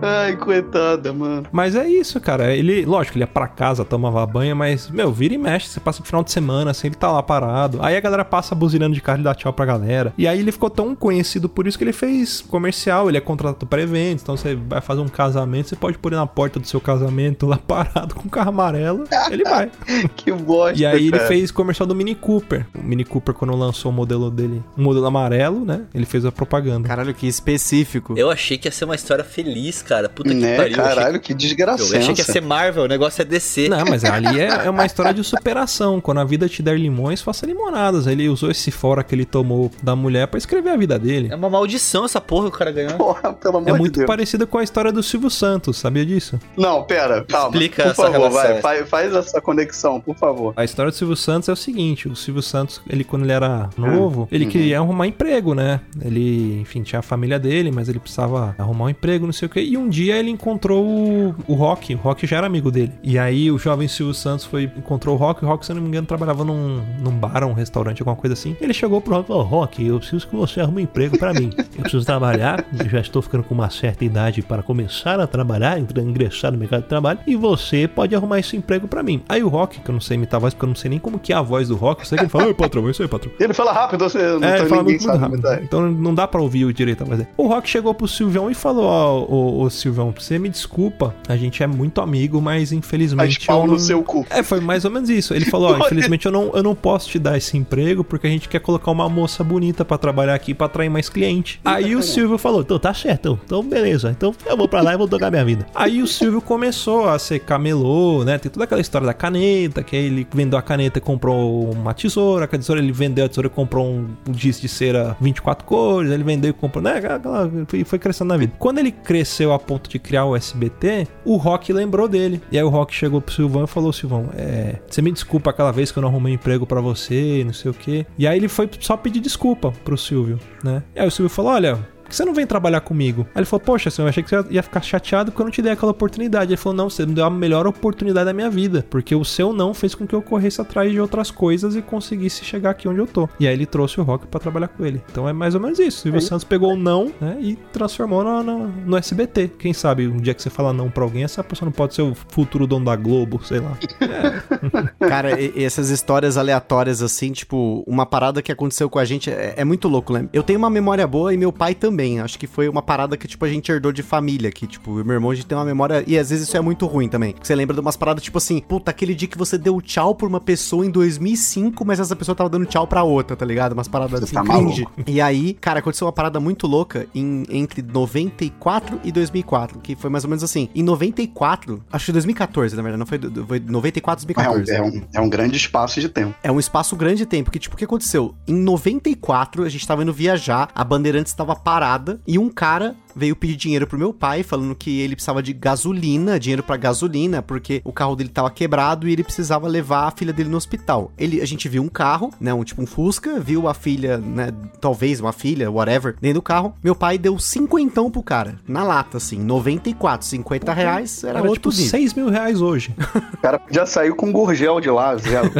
[0.02, 1.46] Ai, coitada, mano.
[1.52, 2.54] Mas é isso, cara.
[2.54, 5.68] Ele, lógico, ele ia pra casa, tomava banho, mas, meu, vira e mexe.
[5.68, 7.78] Você passa o final de semana, assim, ele tá lá parado.
[7.82, 10.12] Aí a galera passa buzinando de carro e dá tchau pra galera.
[10.16, 13.66] E aí ele ficou tão conhecido por isso que ele fez comercial, ele é contratado
[13.66, 14.22] pra eventos.
[14.22, 17.46] Então você vai fazer um casamento, você pode pôr ele na porta do seu casamento
[17.46, 19.04] lá parado com o carro amarelo.
[19.30, 19.70] Ele vai.
[20.16, 20.78] Que bosta.
[20.78, 21.26] E aí ele cara.
[21.28, 22.66] fez comercial do Mini Cooper.
[22.78, 25.82] O Mini Cooper, quando lançou o modelo dele, um modelo amarelo, né?
[25.94, 26.86] Ele fez a propaganda.
[26.88, 28.14] Caralho, que específico.
[28.16, 30.08] Eu achei que ia ser uma história feliz, cara.
[30.08, 30.76] Puta que Né, pariu.
[30.76, 31.96] eu achei- caralho, que Eu desgraça.
[31.98, 33.68] achei que ia ser Marvel, o negócio é DC.
[33.68, 36.00] Não, mas ali é, é uma história de superação.
[36.00, 38.06] Quando a vida te der limões, faça limonadas.
[38.06, 41.28] Ele usou esse fora que ele tomou da mulher pra escrever a vida dele.
[41.30, 42.94] É uma maldição essa porra que o cara ganhou.
[42.96, 44.06] Porra, pelo amor É de muito Deus.
[44.06, 46.38] parecida com a história do Silvio Santos, sabia disso?
[46.56, 47.48] Não, pera, calma.
[47.48, 50.52] Explica por essa favor, relação vai, faz, faz essa conexão, por favor.
[50.56, 53.70] A história do Silvio Santos é o seguinte: o Silvio Santos, ele quando ele era
[53.76, 55.80] novo, ele queria arrumar emprego, né?
[56.02, 59.48] Ele, enfim, tinha a família dele, mas ele precisava arrumar um emprego, não sei o
[59.48, 59.62] quê.
[59.62, 61.94] E um dia ele encontrou o, o Rock.
[61.94, 62.92] O Rock já era amigo dele.
[63.02, 65.44] E aí o jovem Silvio Santos foi, encontrou o Rock.
[65.44, 68.34] O Rock, se eu não me engano, trabalhava num, num bar, um restaurante, alguma coisa
[68.34, 68.56] assim.
[68.60, 71.32] Ele chegou pro Rock e falou: Rock, eu preciso que você arrume um emprego pra
[71.32, 71.50] mim.
[71.76, 75.78] Eu preciso trabalhar, eu já estou ficando com uma certa idade para começar a trabalhar,
[75.78, 79.22] ingressar no mercado de trabalho, e você pode arrumar esse emprego pra mim.
[79.28, 80.98] Aí o Rock, que eu não sei imitar a voz, porque eu não sei nem
[80.98, 82.90] como que é a voz do Rock, eu sei que ele fala, oi patrão, é
[82.90, 83.32] isso aí, patrão.
[83.38, 85.34] Ele fala rápido, você não É, tá, fala muito, muito rápido.
[85.34, 85.62] imitar.
[85.62, 87.30] Então não dá pra ouvir o direito a voz dele.
[87.36, 91.36] O Rock chegou pro Silvião e falou: Ó, ô, ô, Silvião, você me desculpa, a
[91.36, 93.46] gente é muito amigo, mas infelizmente.
[93.46, 94.26] pau eu no não- seu cu.
[94.30, 95.34] É, foi mais ou menos isso.
[95.34, 98.30] Ele falou: Ó, infelizmente eu não, eu não posso te dar esse emprego porque a
[98.30, 101.60] gente quer colocar uma moça bonita pra trabalhar aqui pra atrair mais cliente.
[101.64, 104.96] Aí o Silvio falou: Então tá certo, então beleza, então eu vou pra lá e
[104.96, 105.66] vou tocar minha vida.
[105.74, 108.38] Aí o Silvio começou a ser camelô, né?
[108.38, 111.94] Tem toda aquela história da caneta, que aí ele vendeu a caneta e comprou uma
[111.94, 115.64] tesoura, a tesoura ele vendeu a tesoura e comprou um, um giz de cera 24
[115.64, 116.96] cores, ele vendeu e comprou, né?
[116.96, 118.52] Aquela, foi, foi crescendo na vida.
[118.58, 122.40] Quando ele cresceu a ponto de criar o SBT, o Rock lembrou dele.
[122.50, 125.72] E aí o Rock chegou pro Silvão e falou: Silvão, é, você me desculpa aquela
[125.72, 128.06] vez que eu não arrumei emprego pra você, não sei o quê.
[128.18, 130.82] E aí ele foi só pedir desculpa pro Silvio, né?
[130.94, 131.99] E aí o Silvio falou: olha.
[132.10, 133.22] Que você não vem trabalhar comigo?
[133.34, 135.50] Aí ele falou, poxa, senhor, eu achei que você ia ficar chateado porque eu não
[135.52, 136.50] te dei aquela oportunidade.
[136.52, 139.52] Ele falou, não, você me deu a melhor oportunidade da minha vida, porque o seu
[139.52, 142.98] não fez com que eu corresse atrás de outras coisas e conseguisse chegar aqui onde
[143.00, 143.28] eu tô.
[143.38, 145.00] E aí ele trouxe o Rock pra trabalhar com ele.
[145.10, 146.02] Então é mais ou menos isso.
[146.02, 149.52] Silvio Santos pegou o não, né, e transformou no, no, no SBT.
[149.58, 152.02] Quem sabe um dia que você fala não pra alguém, essa pessoa não pode ser
[152.02, 153.76] o futuro dono da Globo, sei lá.
[155.00, 159.30] Cara, e- e essas histórias aleatórias assim, tipo, uma parada que aconteceu com a gente
[159.30, 160.28] é, é muito louco, né?
[160.32, 161.99] Eu tenho uma memória boa e meu pai também.
[162.20, 165.14] Acho que foi uma parada que, tipo, a gente herdou de família, que, tipo, meu
[165.14, 166.04] irmão a gente tem uma memória.
[166.06, 167.34] E às vezes isso é muito ruim também.
[167.42, 170.26] Você lembra de umas paradas, tipo assim, puta, aquele dia que você deu tchau pra
[170.26, 173.72] uma pessoa em 2005, mas essa pessoa tava dando tchau pra outra, tá ligado?
[173.72, 174.86] Umas paradas assim, tá cringe.
[175.06, 180.10] E aí, cara, aconteceu uma parada muito louca em, entre 94 e 2004, que foi
[180.10, 180.68] mais ou menos assim.
[180.74, 184.72] Em 94, acho que 2014, na verdade, não foi, foi 94, É um, 2014.
[184.72, 186.34] é, um, é um grande espaço de tempo.
[186.42, 188.34] É um espaço grande de tempo, que tipo, o que aconteceu?
[188.46, 191.89] Em 94, a gente tava indo viajar, a Bandeirantes estava parada
[192.26, 196.38] e um cara veio pedir dinheiro pro meu pai, falando que ele precisava de gasolina,
[196.38, 200.32] dinheiro pra gasolina, porque o carro dele tava quebrado e ele precisava levar a filha
[200.32, 201.12] dele no hospital.
[201.18, 204.52] Ele, a gente viu um carro, né, um tipo um Fusca, viu a filha, né,
[204.80, 206.74] talvez uma filha, whatever, dentro do carro.
[206.82, 211.70] Meu pai deu cinquentão pro cara, na lata, assim, 94, 50 reais, era, Era outro
[211.70, 211.90] tipo nível.
[211.90, 212.94] 6 mil reais hoje.
[213.34, 215.50] O cara já saiu com gurgel de lá, zero.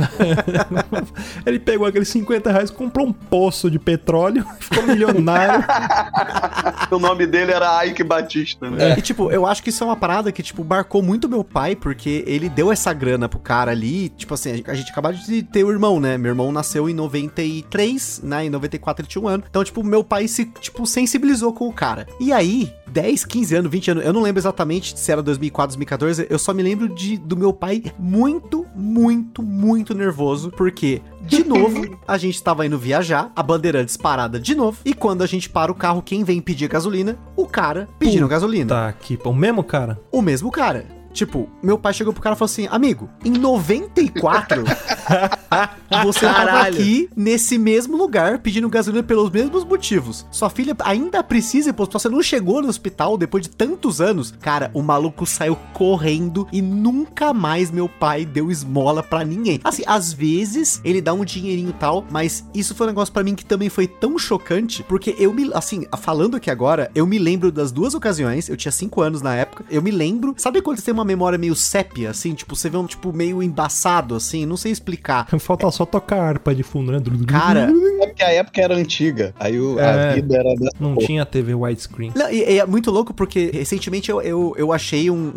[1.45, 5.65] Ele pegou aqueles 50 reais, comprou um poço de petróleo, ficou milionário.
[6.91, 8.99] o nome dele era Ike Batista, né?
[8.99, 11.75] E, tipo, eu acho que isso é uma parada que, tipo, marcou muito meu pai,
[11.77, 14.09] porque ele deu essa grana pro cara ali.
[14.11, 16.17] Tipo assim, a gente, acabou de ter o irmão, né?
[16.19, 18.47] Meu irmão nasceu em 93, né?
[18.47, 19.45] Em 94 ele tinha um ano.
[19.49, 22.07] Então, tipo, meu pai se, tipo, sensibilizou com o cara.
[22.19, 26.27] E aí, 10, 15 anos, 20 anos, eu não lembro exatamente se era 2004, 2014,
[26.29, 31.99] eu só me lembro de, do meu pai muito, muito, muito nervoso, porque, de novo,
[32.07, 35.71] a gente tava indo viajar, a Bandeirantes parada de novo, e quando a gente para
[35.71, 37.17] o carro, quem vem pedir gasolina?
[37.37, 38.69] O cara pedindo gasolina.
[38.69, 40.01] Tá aqui, o mesmo cara.
[40.11, 40.85] O mesmo cara.
[41.13, 44.65] Tipo, meu pai chegou pro cara e falou assim: Amigo, em 94,
[46.05, 46.75] você tava Caralho.
[46.75, 50.27] aqui nesse mesmo lugar pedindo gasolina pelos mesmos motivos.
[50.31, 52.01] Sua filha ainda precisa ir pro hospital.
[52.01, 54.33] Você não chegou no hospital depois de tantos anos.
[54.41, 59.61] Cara, o maluco saiu correndo e nunca mais meu pai deu esmola pra ninguém.
[59.65, 63.25] Assim, às vezes ele dá um dinheirinho e tal, mas isso foi um negócio pra
[63.25, 67.19] mim que também foi tão chocante, porque eu me, assim, falando aqui agora, eu me
[67.19, 70.79] lembro das duas ocasiões, eu tinha 5 anos na época, eu me lembro, sabe quando
[70.79, 74.45] você tem uma memória meio sépia, assim, tipo, você vê um, tipo, meio embaçado, assim,
[74.47, 75.27] não sei explicar.
[75.41, 77.01] Falta só tocar harpa de fundo, né?
[77.27, 77.71] Cara,
[78.03, 79.35] É porque a época era antiga.
[79.39, 80.11] Aí o- É.
[80.11, 81.07] a vida era dessa Não porra.
[81.07, 82.13] tinha TV widescreen.
[82.15, 85.33] Não, e, e é muito louco porque recentemente eu, eu, eu achei um,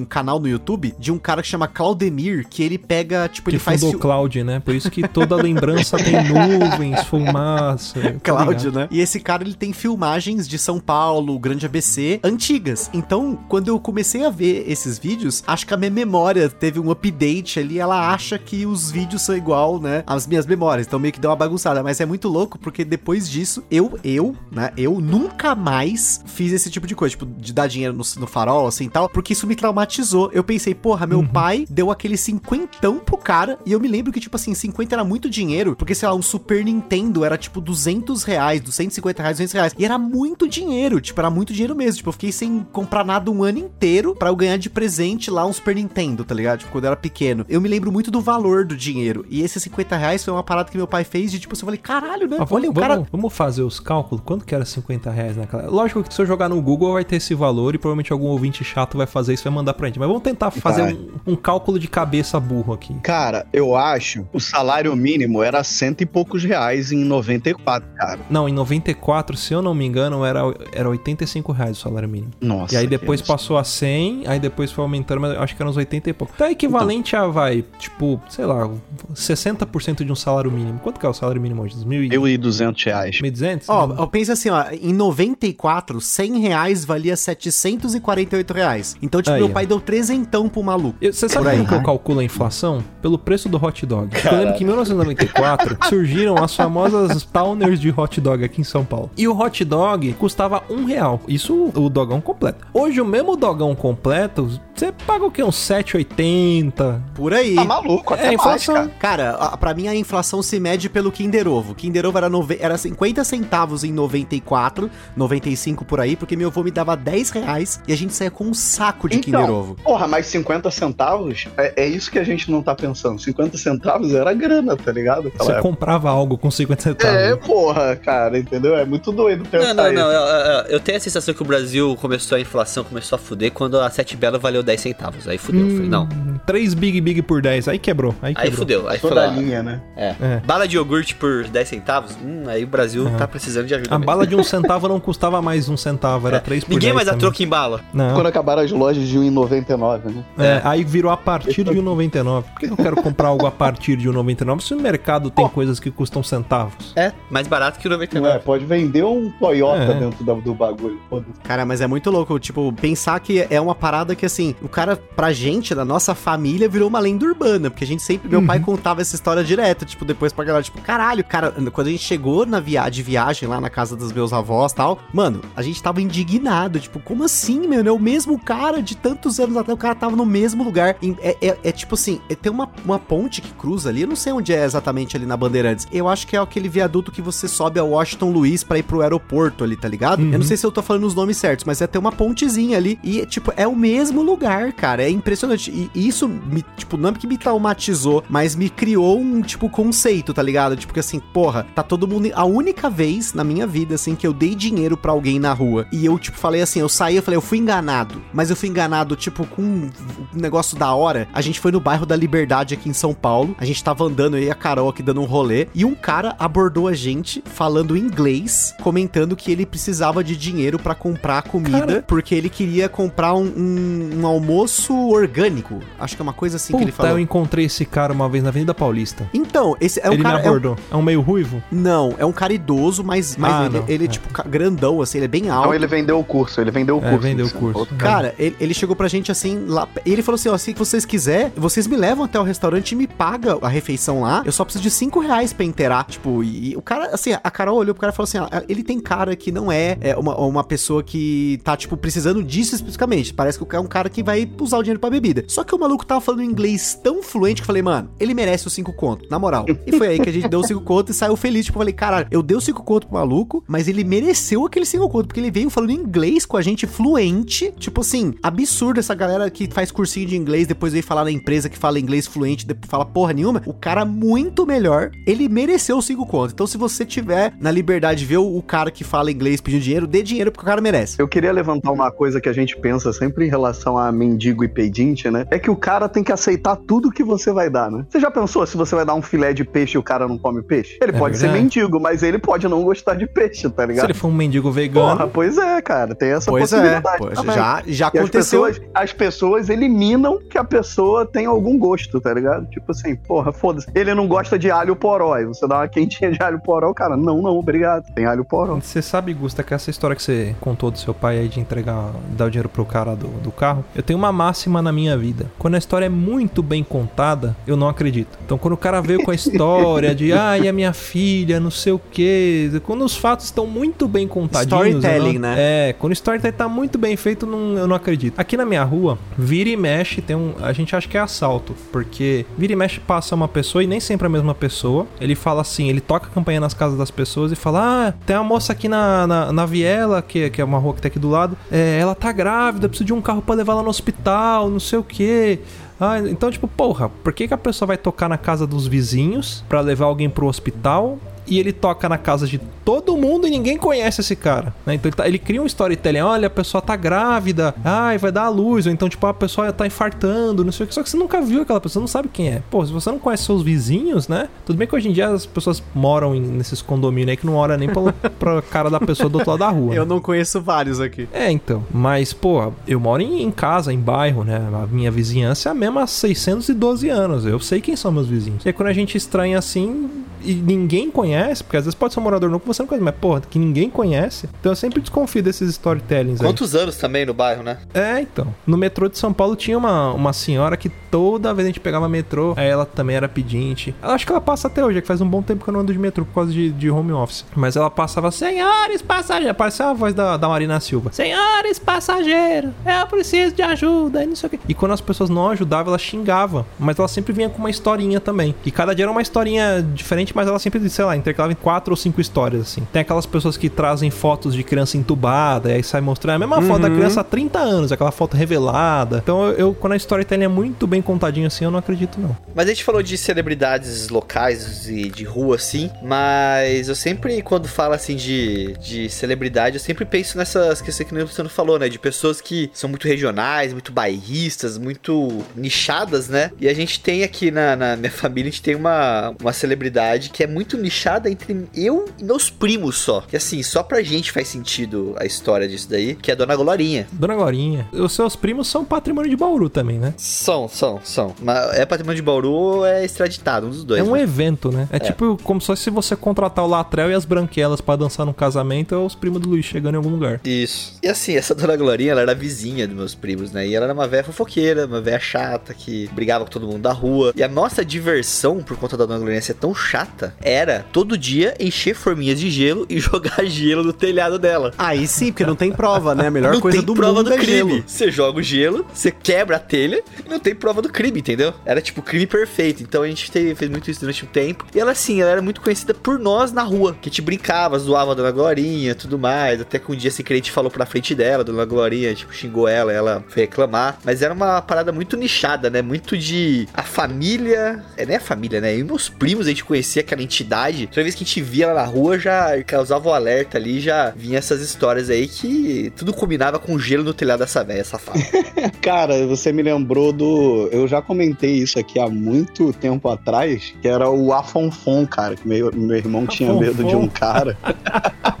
[0.00, 3.58] um canal no YouTube de um cara que chama Claudemir, que ele pega, tipo, ele
[3.58, 3.80] Que faz.
[3.80, 4.60] fundou fil- Cloud, né?
[4.60, 8.00] Por isso que toda lembrança tem nuvens, fumaça.
[8.22, 8.74] Cláudio, ligado?
[8.80, 8.88] né?
[8.90, 12.90] E esse cara, ele tem filmagens de São Paulo, Grande ABC, antigas.
[12.92, 15.07] Então, quando eu comecei a ver esses vídeos,
[15.46, 19.36] acho que a minha memória teve um update ali, ela acha que os vídeos são
[19.36, 20.86] igual, né, às minhas memórias.
[20.86, 21.82] Então, meio que deu uma bagunçada.
[21.82, 26.70] Mas é muito louco, porque depois disso, eu, eu, né, eu nunca mais fiz esse
[26.70, 29.46] tipo de coisa, tipo, de dar dinheiro no, no farol, assim, e tal, porque isso
[29.46, 30.30] me traumatizou.
[30.32, 34.20] Eu pensei, porra, meu pai deu aquele cinquentão pro cara, e eu me lembro que,
[34.20, 38.22] tipo assim, 50 era muito dinheiro, porque, sei lá, um Super Nintendo era, tipo, 200
[38.24, 42.08] reais, 250 reais, 200 reais, e era muito dinheiro, tipo, era muito dinheiro mesmo, tipo,
[42.08, 44.97] eu fiquei sem comprar nada um ano inteiro pra eu ganhar de presente
[45.30, 46.60] lá um Super Nintendo, tá ligado?
[46.60, 47.44] Tipo, quando eu era pequeno.
[47.48, 50.70] Eu me lembro muito do valor do dinheiro, e esses 50 reais foi uma parada
[50.70, 52.36] que meu pai fez de, tipo, assim, eu falei, caralho, né?
[52.38, 53.06] Mas Olha, o vamos, cara...
[53.10, 54.22] vamos, fazer os cálculos.
[54.24, 55.68] Quanto que era 50 reais naquela.
[55.68, 58.64] Lógico que se eu jogar no Google vai ter esse valor e provavelmente algum ouvinte
[58.64, 59.98] chato vai fazer isso e vai mandar pra gente.
[59.98, 62.94] Mas vamos tentar fazer um, um cálculo de cabeça burro aqui.
[63.02, 68.20] Cara, eu acho o salário mínimo era cento e poucos reais em 94, cara.
[68.30, 70.40] Não, em 94, se eu não me engano, era,
[70.72, 72.32] era 85 reais o salário mínimo.
[72.40, 72.74] Nossa.
[72.74, 75.70] e aí depois passou a 100, aí depois foi aumentando, mas eu acho que era
[75.70, 76.34] uns 80 e pouco.
[76.36, 78.68] Tá equivalente a, vai, tipo, sei lá,
[79.14, 80.78] 60% de um salário mínimo.
[80.80, 81.76] Quanto que é o salário mínimo hoje?
[81.76, 83.16] 2.000 Eu e 200 reais.
[83.20, 83.64] 1.200?
[83.68, 88.96] Ó, eu penso assim, ó, em 94, 100 reais valia 748 reais.
[89.02, 89.52] Então, tipo, Aí, meu ó.
[89.52, 90.98] pai deu trezentão pro maluco.
[91.00, 91.56] Você sabe Por aí.
[91.58, 92.82] como que eu calculo a inflação?
[93.02, 94.10] Pelo preço do hot dog.
[94.24, 98.84] Eu lembro que em 1994 surgiram as famosas Towners de hot dog aqui em São
[98.84, 99.10] Paulo.
[99.16, 101.20] E o hot dog custava um real.
[101.28, 102.66] Isso o dogão completo.
[102.72, 104.48] Hoje o mesmo dogão completo,
[104.78, 105.42] você paga o quê?
[105.42, 107.00] Uns 7,80.
[107.14, 107.54] Por aí.
[107.54, 108.74] Tá maluco, até É mais, inflação.
[108.74, 108.90] cara.
[108.98, 111.74] Cara, a- pra mim a inflação se mede pelo Kinder Ovo.
[111.74, 112.58] Kinder Ovo era, nove...
[112.60, 117.80] era 50 centavos em 94, 95 por aí, porque meu avô me dava 10 reais
[117.88, 119.76] e a gente saía com um saco de Kinder Ovo.
[119.82, 123.18] Porra, mas 50 centavos é, é isso que a gente não tá pensando.
[123.20, 125.30] 50 centavos era grana, tá ligado?
[125.36, 125.62] Você época.
[125.62, 127.16] comprava algo com 50 centavos.
[127.16, 128.76] É, porra, cara, entendeu?
[128.76, 130.10] É muito doido pensar Não, não, não.
[130.12, 133.52] Eu, eu- eu tenho a sensação que o Brasil começou a inflação, começou a fuder
[133.52, 135.26] quando a Sete Bela valeu 10 centavos.
[135.26, 135.66] Aí fudeu.
[135.66, 136.06] Eu falei, não.
[136.46, 137.68] 3 Big Big por 10.
[137.68, 138.14] Aí quebrou.
[138.22, 138.58] Aí Aí quebrou.
[138.58, 138.88] fudeu.
[138.88, 139.80] Aí Toda linha, né?
[139.96, 140.14] é.
[140.20, 140.42] É.
[140.46, 142.16] Bala de iogurte por 10 centavos?
[142.22, 143.94] Hum, aí o Brasil tá precisando de ajuda.
[143.94, 144.06] A mesmo.
[144.06, 147.06] bala de um centavo não custava mais um centavo, era 3 por Ninguém 10 mais
[147.06, 147.80] dá troco em bala.
[147.92, 148.14] Não.
[148.14, 150.24] Quando acabaram as lojas de 1,99, né?
[150.38, 152.42] É, aí virou a partir de 1,99.
[152.44, 155.80] Por que eu quero comprar algo a partir de 1,99 se o mercado tem coisas
[155.80, 156.92] que custam centavos?
[156.94, 158.36] É, mais barato que o Não 99.
[158.36, 159.94] é, pode vender um Toyota É.
[159.94, 160.98] dentro da- do bagulho.
[161.44, 164.96] Cara, mas é muito louco, tipo, pensar que é uma parada que, assim, o cara,
[164.96, 168.58] pra gente, da nossa família, virou uma lenda urbana, porque a gente sempre, meu pai
[168.60, 172.44] contava essa história direto, tipo, depois pra galera, tipo, caralho, cara, quando a gente chegou
[172.46, 175.82] na via de viagem lá na casa dos meus avós e tal, mano, a gente
[175.82, 179.80] tava indignado, tipo, como assim, meu, é o mesmo cara de tantos anos atrás, o
[179.80, 183.40] cara tava no mesmo lugar, é, é- é tipo assim, é- tem uma, uma ponte
[183.40, 186.36] que cruza ali, eu não sei onde é exatamente ali na Bandeirantes, eu acho que
[186.36, 189.88] é aquele viaduto que você sobe a Washington Luiz pra ir pro aeroporto ali, tá
[189.88, 190.22] ligado?
[190.22, 192.76] Eu não sei se eu tô falando os nomes certos, mas é ter uma pontezinha
[192.76, 195.02] ali e, tipo, é o mesmo lugar, cara.
[195.02, 195.70] É impressionante.
[195.94, 200.32] E isso, me, tipo, não é que me traumatizou, mas me criou um, tipo, conceito,
[200.32, 200.76] tá ligado?
[200.76, 202.28] Tipo, que assim, porra, tá todo mundo.
[202.34, 205.86] A única vez na minha vida, assim, que eu dei dinheiro pra alguém na rua
[205.92, 208.20] e eu, tipo, falei assim, eu saí, eu falei, eu fui enganado.
[208.32, 209.90] Mas eu fui enganado, tipo, com um
[210.32, 211.28] negócio da hora.
[211.32, 213.54] A gente foi no bairro da Liberdade aqui em São Paulo.
[213.58, 215.68] A gente tava andando e a Carol aqui dando um rolê.
[215.74, 220.94] E um cara abordou a gente falando inglês, comentando que ele precisava de dinheiro pra
[220.94, 222.04] comprar comida, Cara.
[222.06, 225.80] porque ele queria comprar um, um- um almoço orgânico.
[225.98, 227.12] Acho que é uma coisa assim que ele Puta, falou.
[227.12, 229.28] eu encontrei esse cara uma vez na Avenida Paulista.
[229.34, 230.36] Então, esse é um Ele cara.
[230.38, 230.76] me é um- abordou.
[230.90, 231.62] É um, meio ruivo?
[231.70, 234.10] não, é um cara idoso, mas, mas Ah, ele, ele é é.
[234.10, 235.60] tipo grandão, assim, ele é bem alto.
[235.68, 237.18] Então ele vendeu o curso, ele vendeu o É, curso.
[237.18, 237.78] vendeu o curso.
[237.80, 241.04] Outro Cara, ele, ele chegou pra gente assim, lá, ele falou assim, ó, se vocês
[241.04, 244.64] quiserem, vocês me levam até o restaurante e me pagam a refeição lá, eu só
[244.64, 247.94] preciso de 5 reais pra inteirar, tipo, e, e o cara, assim, a Carol olhou
[247.94, 250.64] pro cara e falou assim, ó, ele tem cara que não é, é, uma, uma
[250.64, 254.78] pessoa que tá, tipo, precisando disso especificamente, parece que é um cara que vai usar
[254.78, 255.44] o dinheiro pra bebida.
[255.46, 258.66] Só que o maluco tava falando inglês tão fluente que eu falei, mano, ele merece
[258.66, 259.66] os 5 conto, na moral.
[259.86, 261.80] E foi aí que a gente deu os 5 conto e saiu feliz, tipo, eu
[261.80, 265.26] falei, caralho, eu dei os 5 conto pro maluco, mas ele mereceu aqueles 5 conto,
[265.26, 269.68] porque ele veio falando inglês com a gente fluente, tipo assim, absurdo essa galera que
[269.70, 273.04] faz cursinho de inglês, depois veio falar na empresa que fala inglês fluente, depois fala
[273.04, 276.52] porra nenhuma, o cara muito melhor, ele mereceu os 5 conto.
[276.52, 280.06] Então se você tiver na liberdade de ver o cara que fala inglês pedindo dinheiro,
[280.06, 281.20] dê dinheiro porque o cara merece.
[281.20, 284.68] Eu queria levantar uma coisa que a gente pensa sempre em relação a mendigo e
[284.68, 285.46] pedinte, né?
[285.50, 288.04] É que o cara tem que aceitar tudo que você vai dar, né?
[288.08, 290.38] Você já pensou se você vai dar um filé de peixe e o cara não
[290.38, 290.98] come peixe?
[291.02, 291.62] Ele É pode ser verdade.
[291.64, 294.04] mendigo, mas ele pode não gostar de peixe, tá Se ligado?
[294.06, 296.14] ele for um mendigo vegano, Porra, pois é, cara.
[296.14, 297.18] Tem essa Pois é, possibilidade.
[297.18, 297.54] pô, também.
[297.54, 298.62] já, já E as aconteceu.
[298.62, 302.66] pessoas, as pessoas eliminam que a pessoa tem algum gosto, tá ligado?
[302.66, 303.86] Tipo assim, porra, foda-se.
[303.94, 305.36] Ele não gosta de alho poró.
[305.38, 308.04] E você dá uma quentinha de alho poró, o cara, não, não, obrigado.
[308.14, 308.76] Tem alho poró.
[308.76, 312.10] Você sabe, Gusta, que essa história que você contou do seu pai aí de entregar,
[312.36, 315.50] dar o dinheiro pro cara do, do carro, eu tenho uma máxima na minha vida.
[315.58, 318.38] Quando a história é muito bem contada, eu não acredito.
[318.46, 321.92] Então, quando o cara veio com a história de, ai, a minha filha, não sei
[321.92, 324.72] o quê, quando os fatos estão muito bem contadinhos.
[325.02, 325.54] Storytelling, não- né?
[325.58, 328.38] É, quando o storytelling tá muito bem feito, não- eu não acredito.
[328.38, 330.54] Aqui na minha rua, vira e mexe, tem um.
[330.60, 333.98] A gente acha que é assalto, porque vira e mexe passa uma pessoa e nem
[333.98, 335.08] sempre a mesma pessoa.
[335.20, 338.36] Ele fala assim, ele toca a campanha nas casas das pessoas e fala: Ah, tem
[338.36, 341.18] uma moça aqui na, na, na Viela, que, que é uma rua que tá aqui
[341.18, 344.70] do lado, é, ela tá grávida, preciso de um carro pra levar ela no hospital,
[344.70, 345.60] não sei o quê.
[346.00, 349.64] Ah, então, tipo, porra, por que, que a pessoa vai tocar na casa dos vizinhos
[349.68, 351.18] pra levar alguém pro hospital?
[351.48, 354.74] E ele toca na casa de todo mundo e ninguém conhece esse cara.
[354.84, 354.94] né?
[354.94, 356.20] Então ele, tá- ele cria um storytelling.
[356.20, 357.74] Olha, a pessoa tá grávida.
[357.84, 358.86] Ai, vai dar a luz.
[358.86, 360.64] Ou então, tipo, a pessoa tá infartando.
[360.64, 360.94] Não sei o que.
[360.94, 362.62] Só que você nunca viu aquela pessoa, não sabe quem é.
[362.70, 364.48] Pô, se você não conhece seus vizinhos, né?
[364.66, 367.54] Tudo bem que hoje em dia as pessoas moram em- nesses condomínios aí que não
[367.54, 369.94] olha nem pra, pra cara da pessoa do outro lado da rua.
[369.94, 370.08] Eu né?
[370.08, 371.28] não conheço vários aqui.
[371.32, 371.84] É, então.
[371.92, 374.56] Mas, pô, eu moro em, em casa, em bairro, né?
[374.82, 377.44] A minha vizinhança é a mesma há 612 anos.
[377.46, 378.64] Eu sei quem são meus vizinhos.
[378.64, 380.08] E aí, quando a gente estranha assim
[380.42, 383.04] e ninguém conhece, porque às vezes pode ser um morador novo que você não conhece,
[383.04, 384.48] mas, porra, que ninguém conhece.
[384.60, 386.46] Então eu sempre desconfio desses storytellings aí.
[386.46, 387.78] Quantos anos também no bairro, né?
[387.94, 388.54] É, então.
[388.66, 392.08] No metrô de São Paulo tinha uma, uma senhora que toda vez a gente pegava
[392.08, 393.94] metrô, aí ela também era pedinte.
[394.02, 395.72] Eu acho que ela passa até hoje, é que faz um bom tempo que eu
[395.72, 397.44] não ando de metrô por causa de, de home office.
[397.54, 401.12] Mas ela passava, senhores passageiros, parecia a voz da, da Marina Silva.
[401.12, 404.58] Senhores passageiros, eu preciso de ajuda, e não sei o quê.
[404.68, 406.66] E quando as pessoas não ajudavam, ela xingava.
[406.78, 408.54] Mas ela sempre vinha com uma historinha também.
[408.64, 411.92] E cada dia era uma historinha diferente, mas ela sempre, sei lá, intercalava em quatro
[411.92, 412.86] ou cinco histórias, assim.
[412.92, 416.62] Tem aquelas pessoas que trazem fotos de criança entubada, e aí sai mostrando a mesma
[416.62, 419.18] foto da criança há 30 anos, aquela foto revelada.
[419.22, 422.36] Então eu, eu- quando a storytelling é muito bem contadinha assim, eu não acredito, não.
[422.54, 425.90] Mas a gente falou de celebridades locais e de rua, assim.
[426.02, 431.14] Mas eu sempre, quando falo assim de, de celebridade, eu sempre penso nessas questões que
[431.14, 431.88] o Luciano falou, né?
[431.88, 436.50] De pessoas que são muito regionais, muito bairristas, muito nichadas, né?
[436.60, 440.30] E a gente tem aqui na, na minha família, a gente tem uma, uma celebridade
[440.30, 443.22] que é muito nichada entre eu e meus primos só.
[443.22, 446.56] Que assim, só pra gente faz sentido a história disso daí, que é a Dona
[446.56, 447.06] Glorinha.
[447.12, 450.14] Dona Glorinha, os seus primos são patrimônio de Bauru também, né?
[450.16, 451.34] São, são, são.
[451.40, 454.00] Mas é patrimônio de Bauru ou é extraditado, um dos dois.
[454.00, 454.22] é um né?
[454.22, 454.88] evento, né?
[454.90, 458.34] É, tipo como só se você contratar o Latrell e as branquelas pra dançar no
[458.34, 460.40] casamento, é os primos do Luiz chegando em algum lugar.
[460.44, 460.98] Isso.
[461.02, 463.66] E assim, essa dona Glorinha, ela era vizinha dos meus primos, né?
[463.66, 466.92] E ela era uma velha fofoqueira, uma velha chata, que brigava com todo mundo da
[466.92, 467.32] rua.
[467.36, 471.54] E a nossa diversão, por conta da dona Glorinha ser tão chata, era todo dia
[471.60, 474.72] encher forminhas de gelo e jogar gelo no telhado dela.
[474.76, 476.26] Aí sim, porque não tem prova, né?
[476.26, 477.70] A melhor não coisa do prova mundo do é crime.
[477.70, 477.84] gelo.
[477.86, 481.54] Você joga o gelo, você quebra a telha e não tem prova do crime, entendeu?
[481.64, 482.82] Era tipo crime perfeito.
[482.82, 484.66] Então a gente te- fez muito isso durante um tempo.
[484.74, 486.94] E ela, assim, ela era muito conhecida por nós na rua.
[487.00, 489.60] Que a gente brincava, zoava a Dona Glorinha tudo mais.
[489.60, 492.66] Até que um dia, a gente falou pra frente dela, a Dona Glorinha, tipo, xingou
[492.66, 493.98] ela, ela foi reclamar.
[494.04, 495.80] Mas era uma parada muito nichada, né?
[495.80, 497.84] Muito de a família.
[497.96, 498.76] É, nem a família, né?
[498.76, 500.87] E meus primos, a gente conhecia aquela entidade.
[500.90, 504.10] Toda vez que a gente via ela na rua, já causava o alerta ali, já
[504.10, 508.18] vinha essas histórias aí que tudo combinava com gelo no telhado dessa velha safada.
[508.80, 510.68] Cara, você me lembrou do.
[510.72, 515.46] Eu já comentei isso aqui há muito tempo atrás, que era o Afonfon, cara, que
[515.46, 516.66] meu, meu irmão tinha Afonfon.
[516.66, 517.56] medo de um cara.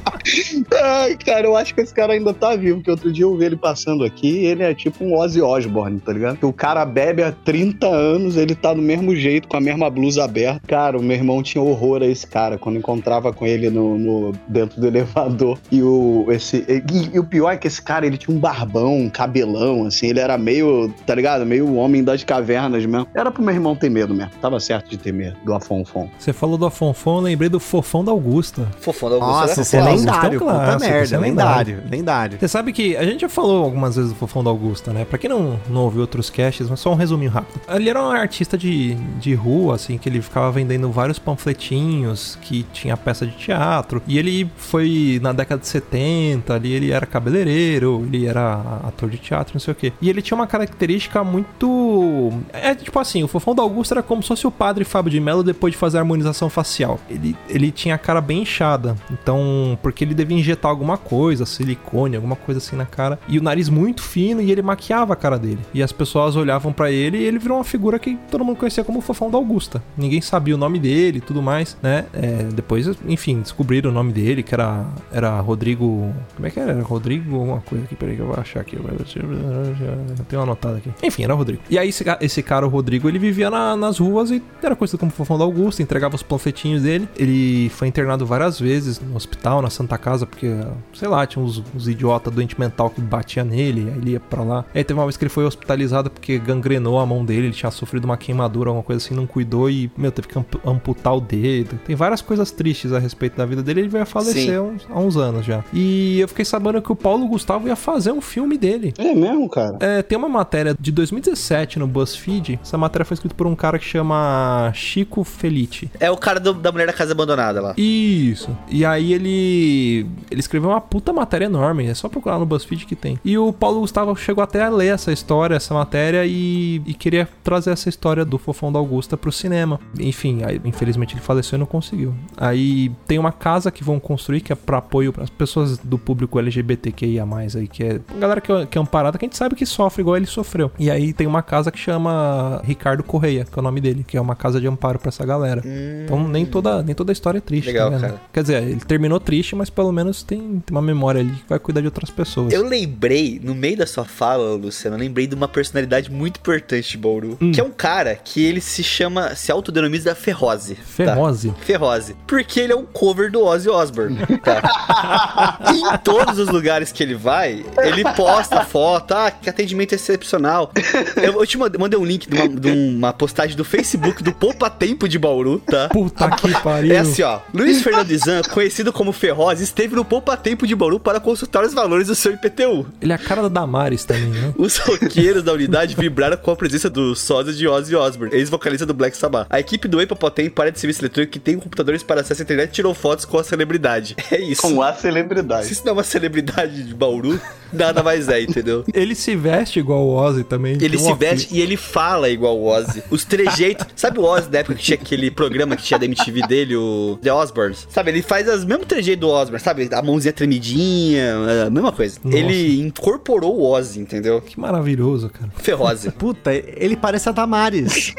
[0.82, 3.46] Ai, cara, eu acho que esse cara ainda tá vivo, porque outro dia eu vi
[3.46, 6.36] ele passando aqui e ele é tipo um Ozzy Osbourne, tá ligado?
[6.36, 9.88] Que o cara bebe há 30 anos, ele tá do mesmo jeito, com a mesma
[9.88, 10.60] blusa aberta.
[10.66, 14.32] Cara, o meu irmão tinha horror a esse cara, quando encontrava com ele no, no-
[14.46, 15.58] dentro do elevador.
[15.70, 18.96] E o, esse, e, e o pior é que esse cara, ele tinha um barbão,
[18.96, 21.44] um cabelão, assim, ele era meio, tá ligado?
[21.44, 23.06] Meio homem das cavernas mesmo.
[23.14, 24.30] Era pro meu irmão ter medo mesmo.
[24.40, 26.08] Tava certo de ter medo do Afonfon.
[26.18, 28.68] Você falou do Afonfon, eu lembrei do Fofão da Augusta.
[28.80, 29.80] Fofão da Augusta Nossa, esse é.
[29.80, 32.38] Augusto é lendário, puta merda, é lendário, lendário.
[32.38, 35.04] Você sabe que a gente já falou algumas vezes do Fofão da Augusta, né?
[35.04, 37.60] Pra quem não, não ouviu outros casts, mas só um resuminho rápido.
[37.68, 42.64] Ele era um artista de, de rua, assim, que ele ficava vendendo vários panfletinhos, que
[42.72, 44.02] tinha peça de teatro.
[44.06, 49.18] E ele foi na década de 70, ali ele era cabeleireiro, ele era ator de
[49.18, 49.92] teatro, não sei o quê.
[50.00, 52.32] E ele tinha uma característica muito.
[52.52, 55.20] É tipo assim, o Fofão da Augusta era como se fosse o padre Fábio de
[55.20, 57.00] Mello depois de fazer a harmonização facial.
[57.08, 58.96] Ele, ele tinha a cara bem inchada.
[59.10, 63.18] Então, porque ele devia injetar alguma coisa, silicone, alguma coisa assim na cara.
[63.28, 65.60] E o nariz muito fino e ele maquiava a cara dele.
[65.72, 68.84] E as pessoas olhavam pra ele e ele virou uma figura que todo mundo conhecia
[68.84, 69.82] como o Fofão da Augusta.
[69.96, 72.06] Ninguém sabia o nome dele e tudo mais, né?
[72.20, 76.12] É, depois, enfim, descobriram o nome dele, que era, era Rodrigo.
[76.34, 76.72] Como é que era?
[76.72, 77.94] Era Rodrigo alguma coisa aqui.
[77.94, 78.76] Peraí que eu vou achar aqui.
[78.76, 80.90] Eu tenho anotado aqui.
[81.02, 81.62] Enfim, era Rodrigo.
[81.70, 84.98] E aí, esse, esse cara, o Rodrigo, ele vivia na- nas ruas e era conhecido
[84.98, 87.08] como Fofão da Augusta, entregava os panfletinhos dele.
[87.16, 90.52] Ele foi internado várias vezes no hospital, na Santa Casa, porque,
[90.92, 94.42] sei lá, tinha uns, uns idiotas doente mental que batia nele, aí ele ia pra
[94.42, 94.64] lá.
[94.74, 97.70] Aí teve uma vez que ele foi hospitalizado porque gangrenou a mão dele, ele tinha
[97.70, 101.20] sofrido uma queimadura, alguma coisa assim, não cuidou e, meu, teve que ampu- amputar o
[101.20, 101.78] dedo.
[101.86, 105.16] Tem várias coisas tristes a respeito da vida dele, ele a falecer uns, há uns
[105.16, 105.64] anos já.
[105.72, 108.94] E eu fiquei sabendo que o Paulo Gustavo ia fazer um filme dele.
[108.98, 109.76] É mesmo, cara?
[109.80, 112.60] É, tem uma matéria de 2017 no BuzzFeed.
[112.62, 115.90] Essa matéria foi escrita por um cara que chama Chico Felice.
[115.98, 117.74] É o cara do- da mulher da casa abandonada lá.
[117.76, 118.56] Isso.
[118.68, 122.94] E aí ele ele escreveu uma puta matéria enorme, é só procurar no BuzzFeed que
[122.96, 123.18] tem.
[123.24, 127.28] E o Paulo Gustavo chegou até a ler essa história, essa matéria e, e queria
[127.42, 129.80] trazer essa história do Fofão da Augusta pro cinema.
[129.98, 131.97] Enfim, aí, infelizmente ele faleceu e não conseguiu.
[132.36, 135.98] Aí tem uma casa que vão construir que é pra apoio para as pessoas do
[135.98, 137.24] público LGBTQIA+,
[137.56, 140.02] aí que é galera que, é- que é amparada, que a gente sabe que sofre
[140.02, 140.70] igual ele sofreu.
[140.78, 144.16] E aí tem uma casa que chama Ricardo Correia, que é o nome dele, que
[144.16, 145.62] é uma casa de amparo pra essa galera.
[146.04, 147.66] Então nem toda, nem toda a história é triste.
[147.68, 148.20] Legal, tá cara.
[148.32, 151.58] Quer dizer, ele terminou triste, mas pelo menos tem, tem uma memória ali que vai
[151.58, 152.52] cuidar de outras pessoas.
[152.52, 156.90] Eu lembrei, no meio da sua fala, Luciano, eu lembrei de uma personalidade muito importante
[156.90, 157.36] de Bauru.
[157.40, 157.52] Hum.
[157.52, 160.74] Que é um cara que ele se chama, se autodenomiza Ferrose.
[160.74, 160.80] tá?
[160.84, 161.52] Ferrose.
[161.78, 162.16] Ferrose.
[162.26, 165.58] Porque ele é um cover do Ozzy Osbourne, tá?
[165.72, 170.72] Em todos os lugares que ele vai, ele posta foto, ah, que atendimento excepcional.
[171.16, 174.32] Eu, eu te mandei, mandei um link de uma, de uma postagem do Facebook do
[174.32, 175.88] Poupa Tempo de Bauru, tá?
[175.88, 176.92] Puta que pariu.
[176.92, 177.40] É assim, ó.
[177.54, 181.72] Luiz Fernando Izan, conhecido como Ferroz, esteve no Poupa Tempo de Bauru para consultar os
[181.72, 182.86] valores do seu IPTU.
[183.00, 184.52] Ele é a cara da Damares também, né?
[184.56, 188.94] Os roqueiros da unidade vibraram com a presença do sósia de Ozzy Osbourne, ex-vocalista do
[188.94, 189.46] Black Sabbath.
[189.50, 192.70] A equipe do Epapotem, para de serviço eletrônico que tem computadores para acesso à internet,
[192.72, 194.16] tirou fotos com a celebridade.
[194.30, 194.62] É isso.
[194.62, 195.72] Com a Se celebridade.
[195.72, 197.40] isso não é uma celebridade de Bauru,
[197.72, 198.84] nada mais é, entendeu?
[198.92, 200.76] Ele se veste igual o Ozzy também.
[200.80, 203.02] Ele se veste e ele fala igual o Ozzy.
[203.10, 203.86] Os trejeitos.
[203.96, 207.18] Sabe o Ozzy da época que tinha aquele programa que tinha da MTV dele, o
[207.22, 207.86] The Osbournes?
[207.90, 209.88] Sabe, ele faz os mesmos trejeitos do Osbourne, sabe?
[209.92, 211.34] A mãozinha tremidinha,
[211.66, 212.20] a mesma coisa.
[212.22, 212.36] Nossa.
[212.36, 214.40] Ele incorporou o Ozzy, entendeu?
[214.42, 215.50] Que maravilhoso, cara.
[215.56, 216.10] Ferrose.
[216.12, 218.12] Puta, ele parece a Damares.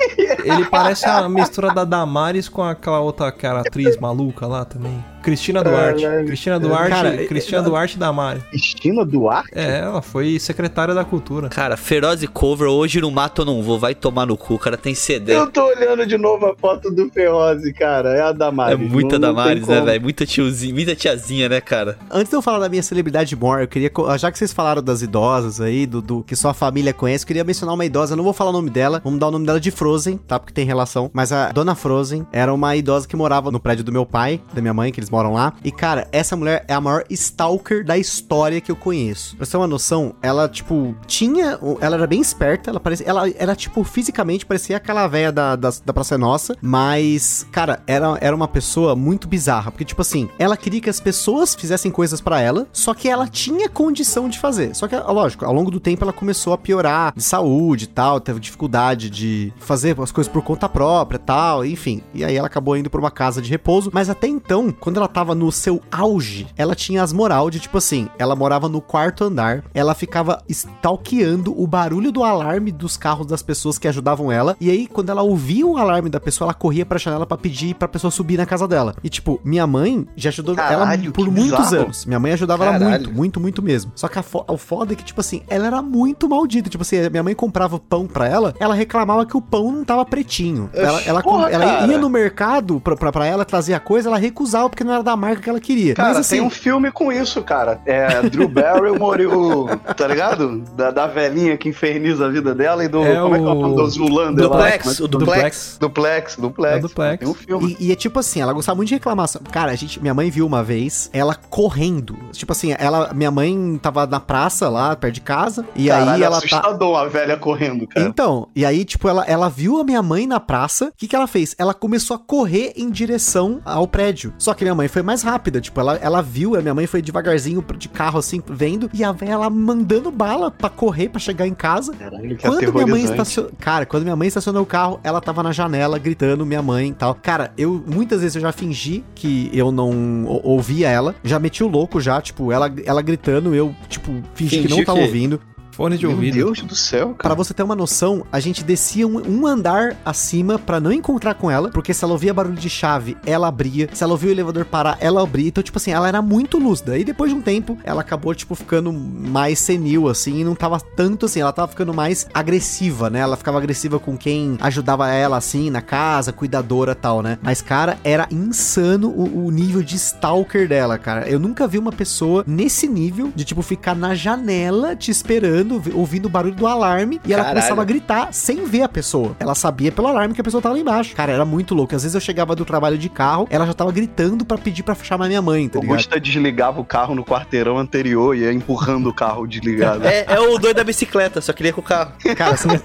[0.43, 5.03] Ele parece a mistura da Damares com aquela outra cara atriz maluca lá também.
[5.21, 6.03] Cristina Duarte.
[6.03, 6.25] Caralho.
[6.27, 8.41] Cristina Duarte, Cara, Cristina Duarte da Mari.
[8.49, 9.51] Cristina Duarte?
[9.53, 11.49] É, ela foi secretária da cultura.
[11.49, 14.77] Cara, Feroz cover, hoje no mato eu não vou, vai tomar no cu, o cara
[14.77, 15.35] tem CD.
[15.35, 18.09] Eu tô olhando de novo a foto do Ferrose, cara.
[18.15, 18.73] É a Damares.
[18.79, 20.01] É muita Não- Damares, né, velho?
[20.01, 21.97] Muita tiozinha, muita tiazinha, né, cara?
[22.11, 23.91] Antes de eu falar da minha celebridade maior, eu queria.
[24.17, 27.43] Já que vocês falaram das idosas aí, do, do que sua família conhece, eu queria
[27.43, 28.13] mencionar uma idosa.
[28.13, 30.39] Eu não vou falar o nome dela, vamos dar o nome dela de Frozen, tá?
[30.39, 31.09] Porque tem relação.
[31.13, 34.61] Mas a dona Frozen era uma idosa que morava no prédio do meu pai, da
[34.61, 35.53] minha mãe, que eles moram lá.
[35.63, 39.35] E, cara, essa mulher é a maior stalker da história que eu conheço.
[39.35, 41.59] Pra você ter uma noção, ela, tipo, tinha.
[41.81, 43.07] Ela era bem esperta, ela parecia.
[43.07, 46.55] Ela era, tipo, fisicamente parecia aquela velha da, da, da Praça é Nossa.
[46.61, 49.71] Mas, cara, era, era uma pessoa muito bizarra.
[49.71, 53.27] Porque, tipo assim, ela queria que as pessoas fizessem coisas pra ela, só que ela
[53.27, 54.75] tinha condição de fazer.
[54.75, 58.19] Só que, lógico, ao longo do tempo ela começou a piorar de saúde e tal,
[58.19, 62.01] teve dificuldade de fazer as coisas por conta própria e tal, enfim.
[62.13, 63.89] E aí ela acabou indo pra uma casa de repouso.
[63.93, 67.77] Mas até então, quando ela tava no seu auge, ela tinha as moral de, tipo
[67.77, 70.41] assim, ela morava no quarto andar, ela ficava
[70.83, 74.55] stalkeando o barulho do alarme dos carros das pessoas que ajudavam ela.
[74.59, 77.73] E aí, quando ela ouvia o alarme da pessoa, ela corria pra janela pra pedir
[77.75, 78.95] pra pessoa subir na casa dela.
[79.03, 81.83] E, tipo, minha mãe já ajudou ela Caralho, por que muitos bizarro.
[81.83, 82.05] anos.
[82.05, 83.03] Minha mãe ajudava ela Caralho.
[83.05, 83.91] muito, muito, muito mesmo.
[83.95, 86.69] Só que fo- o foda é que, tipo assim, ela era muito maldita.
[86.69, 90.05] Tipo assim, minha mãe comprava pão pra ela, ela reclamava que o pão não tava
[90.05, 90.69] pretinho.
[90.73, 94.17] Ela, ela, porra, ela ia no mercado pra, pra, pra ela trazer a coisa, ela
[94.17, 95.93] recusava porque não era da marca que ela queria.
[95.95, 97.81] Cara, Mas assim, tem um filme com isso, cara.
[97.85, 99.67] É Drew Barrymore e o.
[99.95, 100.59] Tá ligado?
[100.75, 103.03] Da, da velhinha que inferniza a vida dela e do.
[103.03, 104.57] É como é que é o o- nome do Zulander lá?
[104.57, 105.77] Duplex, o Duplex.
[105.79, 106.75] Duplex, duplex.
[106.77, 107.19] É duplex.
[107.19, 107.77] Tem um filme.
[107.79, 109.41] E, e é tipo assim, ela gostava muito de reclamação.
[109.51, 112.15] Cara, a gente, minha mãe viu uma vez ela correndo.
[112.31, 116.23] Tipo assim, ela, minha mãe tava na praça lá, perto de casa, e aí Caralho,
[116.23, 116.45] ela tá.
[116.45, 118.05] assustador a velha correndo, cara.
[118.05, 120.85] Então, e aí, tipo, ela, ela viu a minha mãe na praça.
[120.85, 121.55] O que, que ela fez?
[121.57, 124.33] Ela começou a correr em direção ao prédio.
[124.37, 125.61] Só que minha mãe foi mais rápida.
[125.61, 128.89] Tipo, ela, ela viu, a minha mãe foi devagarzinho de carro, assim, vendo.
[128.93, 131.93] E a velha, ela mandando bala pra correr, pra chegar em casa.
[131.93, 133.51] Caralho, que Quando minha mãe estacionou.
[133.59, 136.93] Cara, quando minha mãe estacionou o carro, ela tava na janela gritando minha mãe e
[136.93, 137.15] tal.
[137.15, 141.15] Cara, eu muitas vezes eu já fingi que eu não ou- ouvia ela.
[141.23, 144.83] Já meti o louco já, tipo, ela, ela gritando, eu, tipo, fingi que Fingiu não
[144.85, 145.39] tava que- ouvindo.
[145.79, 146.33] Fone de Meu ouvido.
[146.35, 147.35] Deus do céu, Pra cara.
[147.35, 151.49] você ter uma noção, a gente descia um, um andar acima pra não encontrar com
[151.49, 153.87] ela, porque se ela ouvia barulho de chave, ela abria.
[153.93, 155.47] Se ela ouvia o elevador parar, ela abria.
[155.47, 156.97] Então, tipo assim, ela era muito lúcida.
[156.97, 160.81] E depois de um tempo, ela acabou, tipo, ficando mais senil, assim, e não tava
[160.81, 161.39] tanto assim.
[161.39, 163.19] Ela tava ficando mais agressiva, né?
[163.19, 167.37] Ela ficava agressiva com quem ajudava ela, assim, na casa, cuidadora e tal, né?
[167.41, 171.29] Mas, cara, era insano o, o nível de stalker dela, cara.
[171.29, 175.91] Eu nunca vi uma pessoa nesse nível de, tipo, ficar na janela te esperando, vi-
[175.93, 177.57] ouvindo o barulho do alarme e ela Caralho.
[177.59, 179.35] começava a gritar sem ver a pessoa.
[179.39, 181.13] Ela sabia pelo alarme que a pessoa tava lá embaixo.
[181.15, 181.93] Cara, era muito louco.
[181.95, 184.95] Às vezes eu chegava do trabalho de carro, ela já tava gritando pra pedir pra
[184.95, 185.91] chamar minha mãe, tá ligado?
[185.91, 190.05] Augusta desligava o carro no quarteirão anterior e ia empurrando o carro desligado.
[190.07, 192.13] É, é o doido da bicicleta, só queria com o carro.
[192.37, 192.81] Cara, sabe-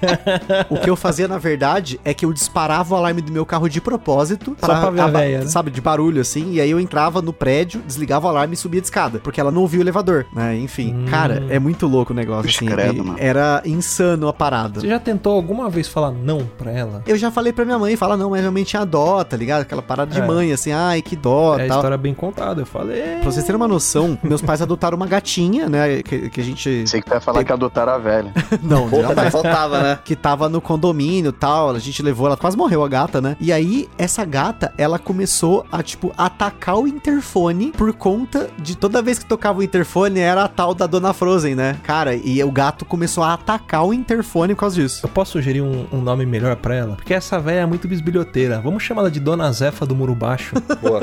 [0.68, 3.68] o que eu fazia na verdade é que eu disparava o alarme do meu carro
[3.68, 4.56] de propósito.
[4.60, 5.46] Só pra ver a aba- véia, né?
[5.46, 6.52] Sabe, de barulho assim.
[6.52, 9.18] E aí eu entrava no prédio, desligava o alarme e subia de escada.
[9.20, 10.56] Porque ela não ouvia o elevador, né?
[10.56, 10.94] Enfim.
[10.94, 11.04] Hum.
[11.08, 12.66] Cara, é muito louco o negócio, Os assim.
[12.82, 13.18] Credo, mano.
[13.20, 14.80] era insano a parada.
[14.80, 17.02] Você já tentou alguma vez falar não pra ela?
[17.06, 19.62] Eu já falei pra minha mãe, fala, não, mas minha mãe tinha dó, tá ligado?
[19.62, 20.26] Aquela parada de É.
[20.26, 21.78] mãe, assim, ai, que dó, É a tal.
[21.78, 23.16] história bem contada, eu falei.
[23.20, 26.86] Pra vocês terem uma noção, meus pais adotaram uma gatinha, né, que, que a gente...
[26.88, 28.32] Sei que tu vai falar que adotaram a velha.
[28.62, 29.32] Não, jamais.
[29.32, 29.98] faltava, né?
[30.04, 33.36] que tava no condomínio e tal, a gente levou, ela quase morreu a gata, né?
[33.40, 39.00] E aí, essa gata, ela começou a, tipo, atacar o interfone por conta de toda
[39.02, 41.76] vez que tocava o interfone era a tal da Dona Frozen, né?
[41.82, 45.00] Cara, e o gato começou a atacar o interfone por causa disso.
[45.04, 46.96] Eu posso sugerir um, um nome melhor pra ela?
[46.96, 48.60] Porque essa velha é muito bisbilhoteira.
[48.60, 50.54] Vamos chamar ela de Dona Zefa do Muro Baixo.
[50.80, 51.00] Boa.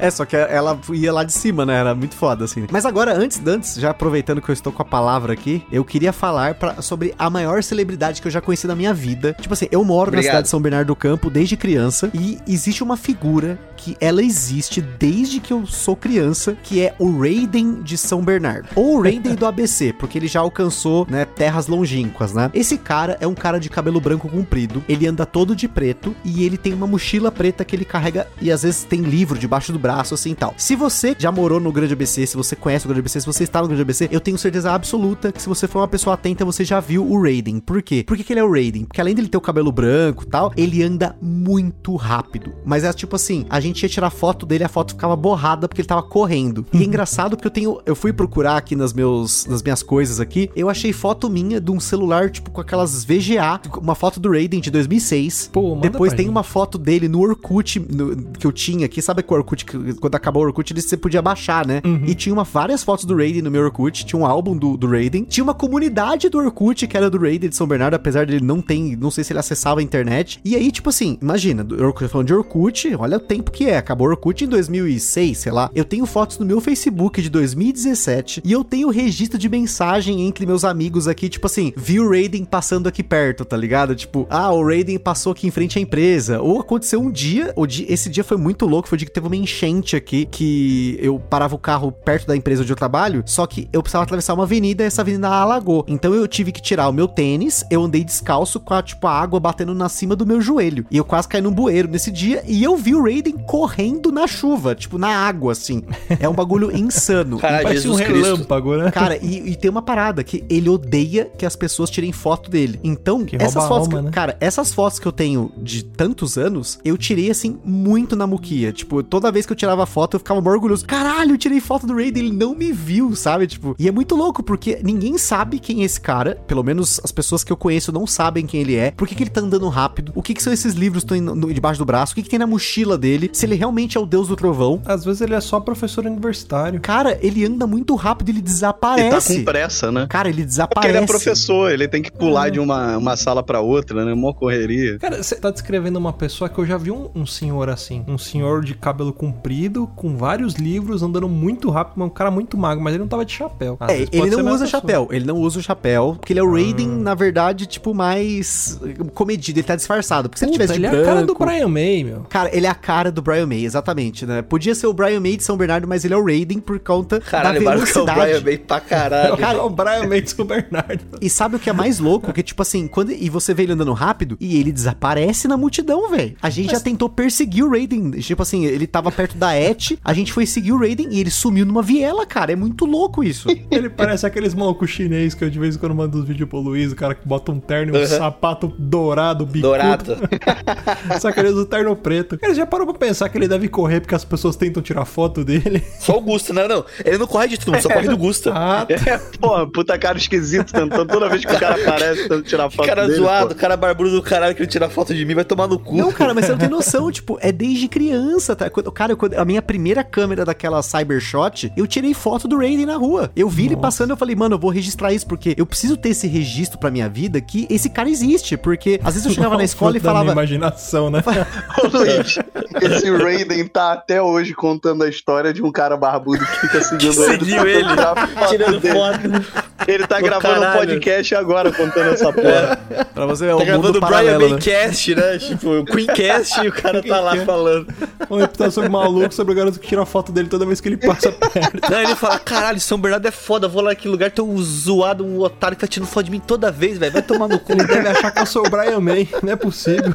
[0.00, 1.74] É, só que ela ia lá de cima, né?
[1.78, 2.66] Era muito foda, assim.
[2.70, 6.12] Mas agora, antes, antes, já aproveitando que eu estou com a palavra aqui, eu queria
[6.12, 9.34] falar pra- sobre a maior celebridade que eu já conheci na minha vida.
[9.40, 10.24] Tipo assim, eu moro na Obrigado.
[10.32, 14.80] cidade de São Bernardo do Campo desde criança e existe uma figura que ela existe
[14.80, 18.68] desde que eu sou criança, que é o Raiden de São Bernardo.
[18.74, 20.73] Ou o Raiden do ABC, porque ele já alcançou,
[21.08, 22.50] né, terras longínquas, né?
[22.52, 26.44] Esse cara é um cara de cabelo branco comprido, ele anda todo de preto e
[26.44, 29.78] ele tem uma mochila preta que ele carrega e às vezes tem livro debaixo do
[29.78, 30.54] braço, assim e tal.
[30.56, 33.44] Se você já morou no Grande ABC, se você conhece o Grande ABC, se você
[33.44, 36.44] está no Grande ABC, eu tenho certeza absoluta que se você for uma pessoa atenta,
[36.44, 37.60] você já viu o Raiden.
[37.60, 38.04] Por quê?
[38.06, 38.84] Por que, que ele é o Raiden?
[38.84, 42.54] Porque além dele ter o cabelo branco tal, ele anda muito rápido.
[42.64, 45.80] Mas é tipo assim, a gente ia tirar foto dele, a foto ficava borrada porque
[45.80, 46.66] ele tava correndo.
[46.72, 50.20] E é engraçado porque eu tenho, eu fui procurar aqui nas meus nas minhas coisas
[50.20, 54.30] aqui, eu achei foto minha de um celular tipo com aquelas VGA, uma foto do
[54.30, 55.50] Raiden de 2006.
[55.52, 59.00] Pô, Depois tem uma foto dele no Orkut no- que eu tinha aqui.
[59.02, 59.64] Sabe que o Orkut,
[60.00, 61.80] quando acabou o Orkut, ele- você podia baixar, né?
[61.84, 62.02] Uhum.
[62.06, 64.04] E tinha uma, várias fotos do Raiden no meu Orkut.
[64.04, 65.24] Tinha um álbum do, do Raiden.
[65.24, 68.44] Tinha uma comunidade do Orkut que era do Raiden de São Bernardo, apesar de ele
[68.44, 70.40] não ter, não sei se ele acessava a internet.
[70.44, 73.76] E aí, tipo assim, imagina, Orkut, falando de Orkut, olha o tempo que é.
[73.76, 75.70] Acabou o Orkut em 2006, sei lá.
[75.74, 80.46] Eu tenho fotos no meu Facebook de 2017 e eu tenho registro de mensagem entre
[80.54, 83.94] meus amigos aqui, tipo assim, vi o Raiden passando aqui perto, tá ligado?
[83.96, 86.40] Tipo, ah, o Raiden passou aqui em frente à empresa.
[86.40, 89.12] Ou aconteceu um dia, o dia esse dia foi muito louco, foi o dia que
[89.12, 93.24] teve uma enchente aqui, que eu parava o carro perto da empresa onde eu trabalho,
[93.26, 95.84] só que eu precisava atravessar uma avenida e essa avenida alagou.
[95.88, 99.12] Então eu tive que tirar o meu tênis, eu andei descalço com a, tipo, a
[99.12, 100.86] água batendo na cima do meu joelho.
[100.88, 104.28] E eu quase caí num bueiro nesse dia e eu vi o Raiden correndo na
[104.28, 105.82] chuva, tipo, na água, assim.
[106.20, 107.38] É um bagulho insano.
[107.38, 108.24] Caralho, Parece um Jesus Cristo.
[108.24, 108.90] relâmpago, né?
[108.94, 112.78] Cara, e, e tem uma parada que ele odeia que as pessoas tirem foto dele.
[112.82, 113.86] Então, essas a fotos.
[113.88, 114.10] alma, que- né?
[114.10, 118.72] Cara, essas fotos que eu tenho de tantos anos, eu tirei assim muito na muquia.
[118.72, 120.84] Tipo, toda vez que eu tirava foto, eu ficava mó orgulhoso.
[120.86, 123.46] Caralho, eu tirei foto do Raiden, ele não me viu, sabe?
[123.46, 126.36] Tipo, e é muito louco, porque ninguém sabe quem é esse cara.
[126.46, 128.90] Pelo menos as pessoas que eu conheço não sabem quem ele é.
[128.90, 130.12] Por que, que ele tá andando rápido?
[130.14, 132.12] O que, que são esses livros que estão debaixo do braço?
[132.12, 133.30] O que, que tem na mochila dele?
[133.32, 134.80] Se ele realmente é o deus do trovão.
[134.84, 136.80] Às vezes ele é só professor universitário.
[136.80, 139.38] Cara, ele anda muito rápido, ele Ele tá desaparece.
[139.38, 140.06] com pressa, né?
[140.08, 140.88] Cara, ele Porque desaparece.
[140.96, 144.14] ele é professor, ele tem que pular de uma, uma sala pra outra, né?
[144.14, 144.98] Mó correria.
[144.98, 148.04] Cara, você tá descrevendo uma pessoa que eu já vi um, um senhor assim.
[148.06, 152.56] Um senhor de cabelo comprido, com vários livros, andando muito rápido, mas um cara muito
[152.56, 153.76] magro, mas ele não tava de chapéu.
[153.80, 154.68] Às É, vezes ele não usa pessoa.
[154.68, 155.08] chapéu.
[155.10, 156.16] Ele não usa o chapéu.
[156.18, 158.78] Porque ele é o Raiden, na verdade, tipo, mais
[159.14, 159.58] comedido.
[159.58, 160.28] Ele tá disfarçado.
[160.28, 161.08] Porque se ele Puta, tivesse de ele branco...
[161.08, 162.20] é a cara do Brian May, meu.
[162.28, 164.42] Cara, ele é a cara do Brian May, exatamente, né?
[164.42, 167.20] Podia ser o Brian May de São Bernardo, mas ele é o Raiden por conta
[167.20, 168.20] Caralho, da marcou o velocidade.
[168.20, 169.36] Brian May pra caralho.
[169.44, 171.04] Cara, o Brian May São Bernardo.
[171.20, 172.32] E sabe o que é mais louco?
[172.32, 173.12] Que, tipo assim, quando.
[173.12, 176.36] E você vê ele andando rápido e ele desaparece na multidão, velho.
[176.42, 178.10] A gente já tentou perseguir o Raiden.
[178.12, 181.30] Tipo assim, ele tava perto da Et, a gente foi seguir o Raiden e ele
[181.30, 182.52] sumiu numa viela, cara.
[182.52, 183.48] É muito louco isso.
[183.70, 186.58] Ele parece aqueles malucos chinês que eu de vez em quando mando os vídeos pro
[186.58, 189.68] Luiz, o cara que bota um terno e um sapato dourado, bicudo.
[189.68, 190.16] Dourado.
[191.20, 192.38] Só que ele usa o terno preto.
[192.42, 195.44] Ele já parou pra pensar que ele deve correr porque as pessoas tentam tirar foto
[195.44, 195.82] dele?
[195.98, 196.84] Só o Gusta, não, não.
[197.04, 198.52] Ele não corre de mundo, só corre do Gusta.
[198.54, 202.70] Ah, É, pô, puta cara esquisito, tentando toda vez que o cara aparece, tentando tirar
[202.70, 203.18] foto cara dele.
[203.18, 203.60] zoado, pô.
[203.60, 205.96] cara barbudo do caralho que ele tira foto de mim, vai tomar no cu.
[205.96, 208.68] Não, cara, mas você não tem noção, tipo, é desde criança, tá?
[208.70, 212.96] Quando- Cara, quando, a minha primeira câmera daquela Cybershot, eu tirei foto do Raiden na
[212.96, 213.30] rua.
[213.36, 216.10] Eu vi ele passando, eu falei, mano, eu vou registrar isso, porque eu preciso ter
[216.10, 219.64] esse registro pra minha vida que esse cara existe, porque às vezes eu chegava na
[219.64, 221.22] escola e falava, imaginação, né?
[221.82, 222.38] Ô, Luiz,
[222.82, 227.24] esse Raiden tá até hoje contando a história de um cara barbudo que fica seguindo
[227.24, 227.38] ele.
[227.38, 229.73] Seguiu ele, tirar tirando foto.
[229.86, 230.80] Ele tá Do gravando um caralho.
[230.80, 232.78] podcast agora contando essa porra.
[233.14, 234.48] pra você é Tá o gravando mundo o Brian paralelo, né?
[234.50, 235.38] Maycast, né?
[235.38, 237.86] Tipo, o Queencast e o cara tá lá falando.
[238.30, 241.30] Um episódio maluco sobre o garoto que tira foto dele toda vez que ele passa
[241.32, 241.90] perto.
[241.90, 245.24] Não, ele fala, caralho, São Bernardo é foda, vou lá naquele lugar, tem um zoado,
[245.24, 247.12] um otário que tá tirando foto de mim toda vez, velho.
[247.12, 247.72] Vai tomar no cu.
[247.72, 250.12] Ele deve achar que eu sou o Brian May, não é possível.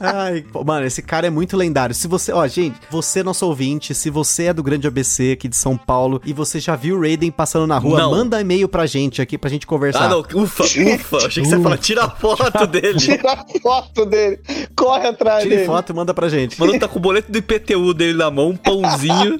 [0.00, 1.94] Ai, pô, mano, esse cara é muito lendário.
[1.94, 5.48] Se você, ó, gente, você é nosso ouvinte, se você é do Grande ABC aqui
[5.48, 8.10] de São Paulo e você já viu o Raiden passando na rua, Não.
[8.10, 10.04] manda e-mail pra gente aqui pra gente conversar.
[10.04, 11.16] Ah, não, ufa, ufa.
[11.26, 12.98] Achei que você ia falar, tira a foto dele.
[12.98, 14.40] Tira a foto dele.
[14.74, 15.66] Corre atrás Tire dele.
[15.66, 16.56] foto e manda pra gente.
[16.56, 19.38] O maluco tá com o boleto do IPTU dele na mão, um pãozinho,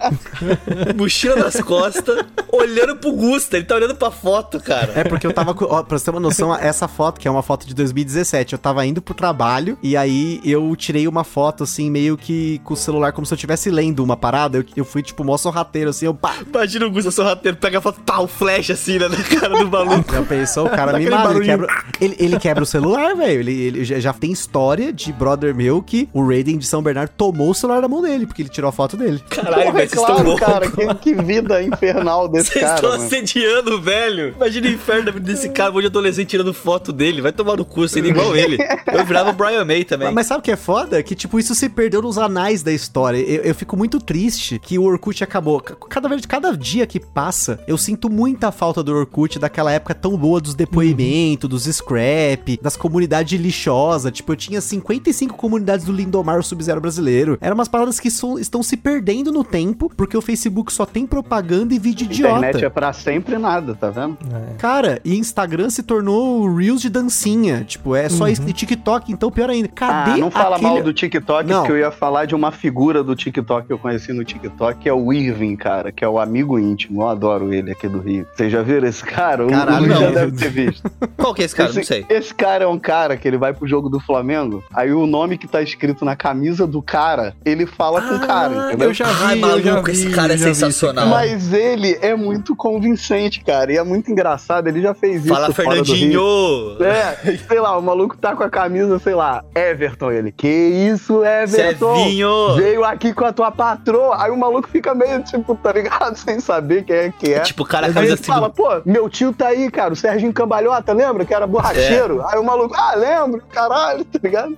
[0.97, 3.57] mochila nas costas, olhando pro Gusta.
[3.57, 4.93] Ele tá olhando pra foto, cara.
[4.95, 5.65] É porque eu tava com.
[5.65, 8.59] Ó, pra você ter uma noção, essa foto, que é uma foto de 2017, eu
[8.59, 12.77] tava indo pro trabalho e aí eu tirei uma foto, assim, meio que com o
[12.77, 14.59] celular, como se eu estivesse lendo uma parada.
[14.59, 16.37] Eu, eu fui, tipo, mó sorrateiro, assim, eu pá.
[16.47, 19.17] Imagina o Gusta sorrateiro, pega a foto, pá, o flash assim, né, na
[19.49, 20.12] cara do maluco.
[20.12, 20.66] Já pensou?
[20.66, 21.30] O cara me mata.
[21.32, 21.68] Ele quebra,
[22.01, 23.40] ele, ele quebra o celular, velho.
[23.40, 27.11] Ele, ele já, já tem história de brother meu que o Raiden de São Bernardo
[27.16, 29.22] tomou o celular da mão dele, porque ele tirou a foto dele.
[29.28, 30.70] Caralho, é velho, vocês estão claro, cara.
[30.70, 33.05] Que, que vida infernal desse Vocês cara, estão mano.
[33.05, 34.34] assediando, velho.
[34.36, 37.20] Imagina o inferno da vida desse cara, um de adolescente tirando foto dele.
[37.20, 38.59] Vai tomar no cu, sendo igual ele.
[38.92, 40.07] Eu virava o Brian May também.
[40.09, 41.03] Mas, mas sabe o que é foda?
[41.03, 43.18] Que, tipo, isso se perdeu nos anais da história.
[43.18, 45.61] Eu, eu fico muito triste que o Orkut acabou.
[45.61, 50.16] Cada vez, cada dia que passa, eu sinto muita falta do Orkut, daquela época tão
[50.16, 54.12] boa dos depoimentos, dos scrap, das comunidades lixosas.
[54.12, 57.39] Tipo, eu tinha 55 comunidades do Lindomar, o Sub-Zero brasileiro.
[57.41, 61.07] Eram umas paradas que são- estão se perdendo no tempo, porque o Facebook só tem
[61.07, 62.39] propaganda e vídeo idiota.
[62.39, 64.16] Internet é pra sempre nada, tá vendo?
[64.59, 67.64] Cara, e Instagram se tornou o Reels de dancinha.
[67.64, 68.43] Tipo, é só isso.
[68.47, 69.68] E TikTok, então pior ainda.
[69.68, 70.70] Cadê ah, não fala aquele...
[70.70, 71.59] mal do TikTok, Não.
[71.61, 74.89] porque eu ia falar de uma figura do TikTok que eu conheci no TikTok, que
[74.89, 77.03] é o Irving, cara, que é o amigo íntimo.
[77.03, 78.26] Eu adoro ele aqui do Rio.
[78.34, 79.26] Vocês já viram esse cara?
[79.35, 80.91] O Caralho, Luiz já deve ter visto.
[81.16, 81.68] Qual que é esse cara?
[81.70, 82.07] esse, Não sei.
[82.09, 85.37] esse cara é um cara que ele vai pro jogo do Flamengo, aí o nome
[85.39, 88.89] que tá escrito na camisa do cara, ele fala com o cara, entendeu?
[88.89, 91.09] Eu já vi, Ai, eu já maluco, vi, esse cara é já vi sensacional.
[91.09, 95.53] Mas ele é muito convincente, cara, e é muito engraçado, ele já fez isso Fala,
[95.53, 96.77] fora do Rio.
[96.79, 96.83] Fernandinho!
[96.85, 100.33] É, sei lá, o maluco tá com a camisa, sei lá, Everton, ele.
[100.33, 101.97] Que isso, Everton?
[101.97, 102.55] Cevinho!
[102.57, 104.22] Veio aqui com a tua patroa.
[104.22, 106.16] Aí o maluco fica meio, tipo, tá ligado?
[106.16, 107.41] Sem saber quem é que é.
[107.41, 110.33] Tipo, o cara Aí camisa ele fala, pô, meu tio tá aí, cara, o Serginho
[110.33, 111.25] Cambalhota, lembra?
[111.25, 112.23] Que era borracheiro.
[112.27, 114.57] Aí o maluco, ah, lembro, caralho, tá ligado?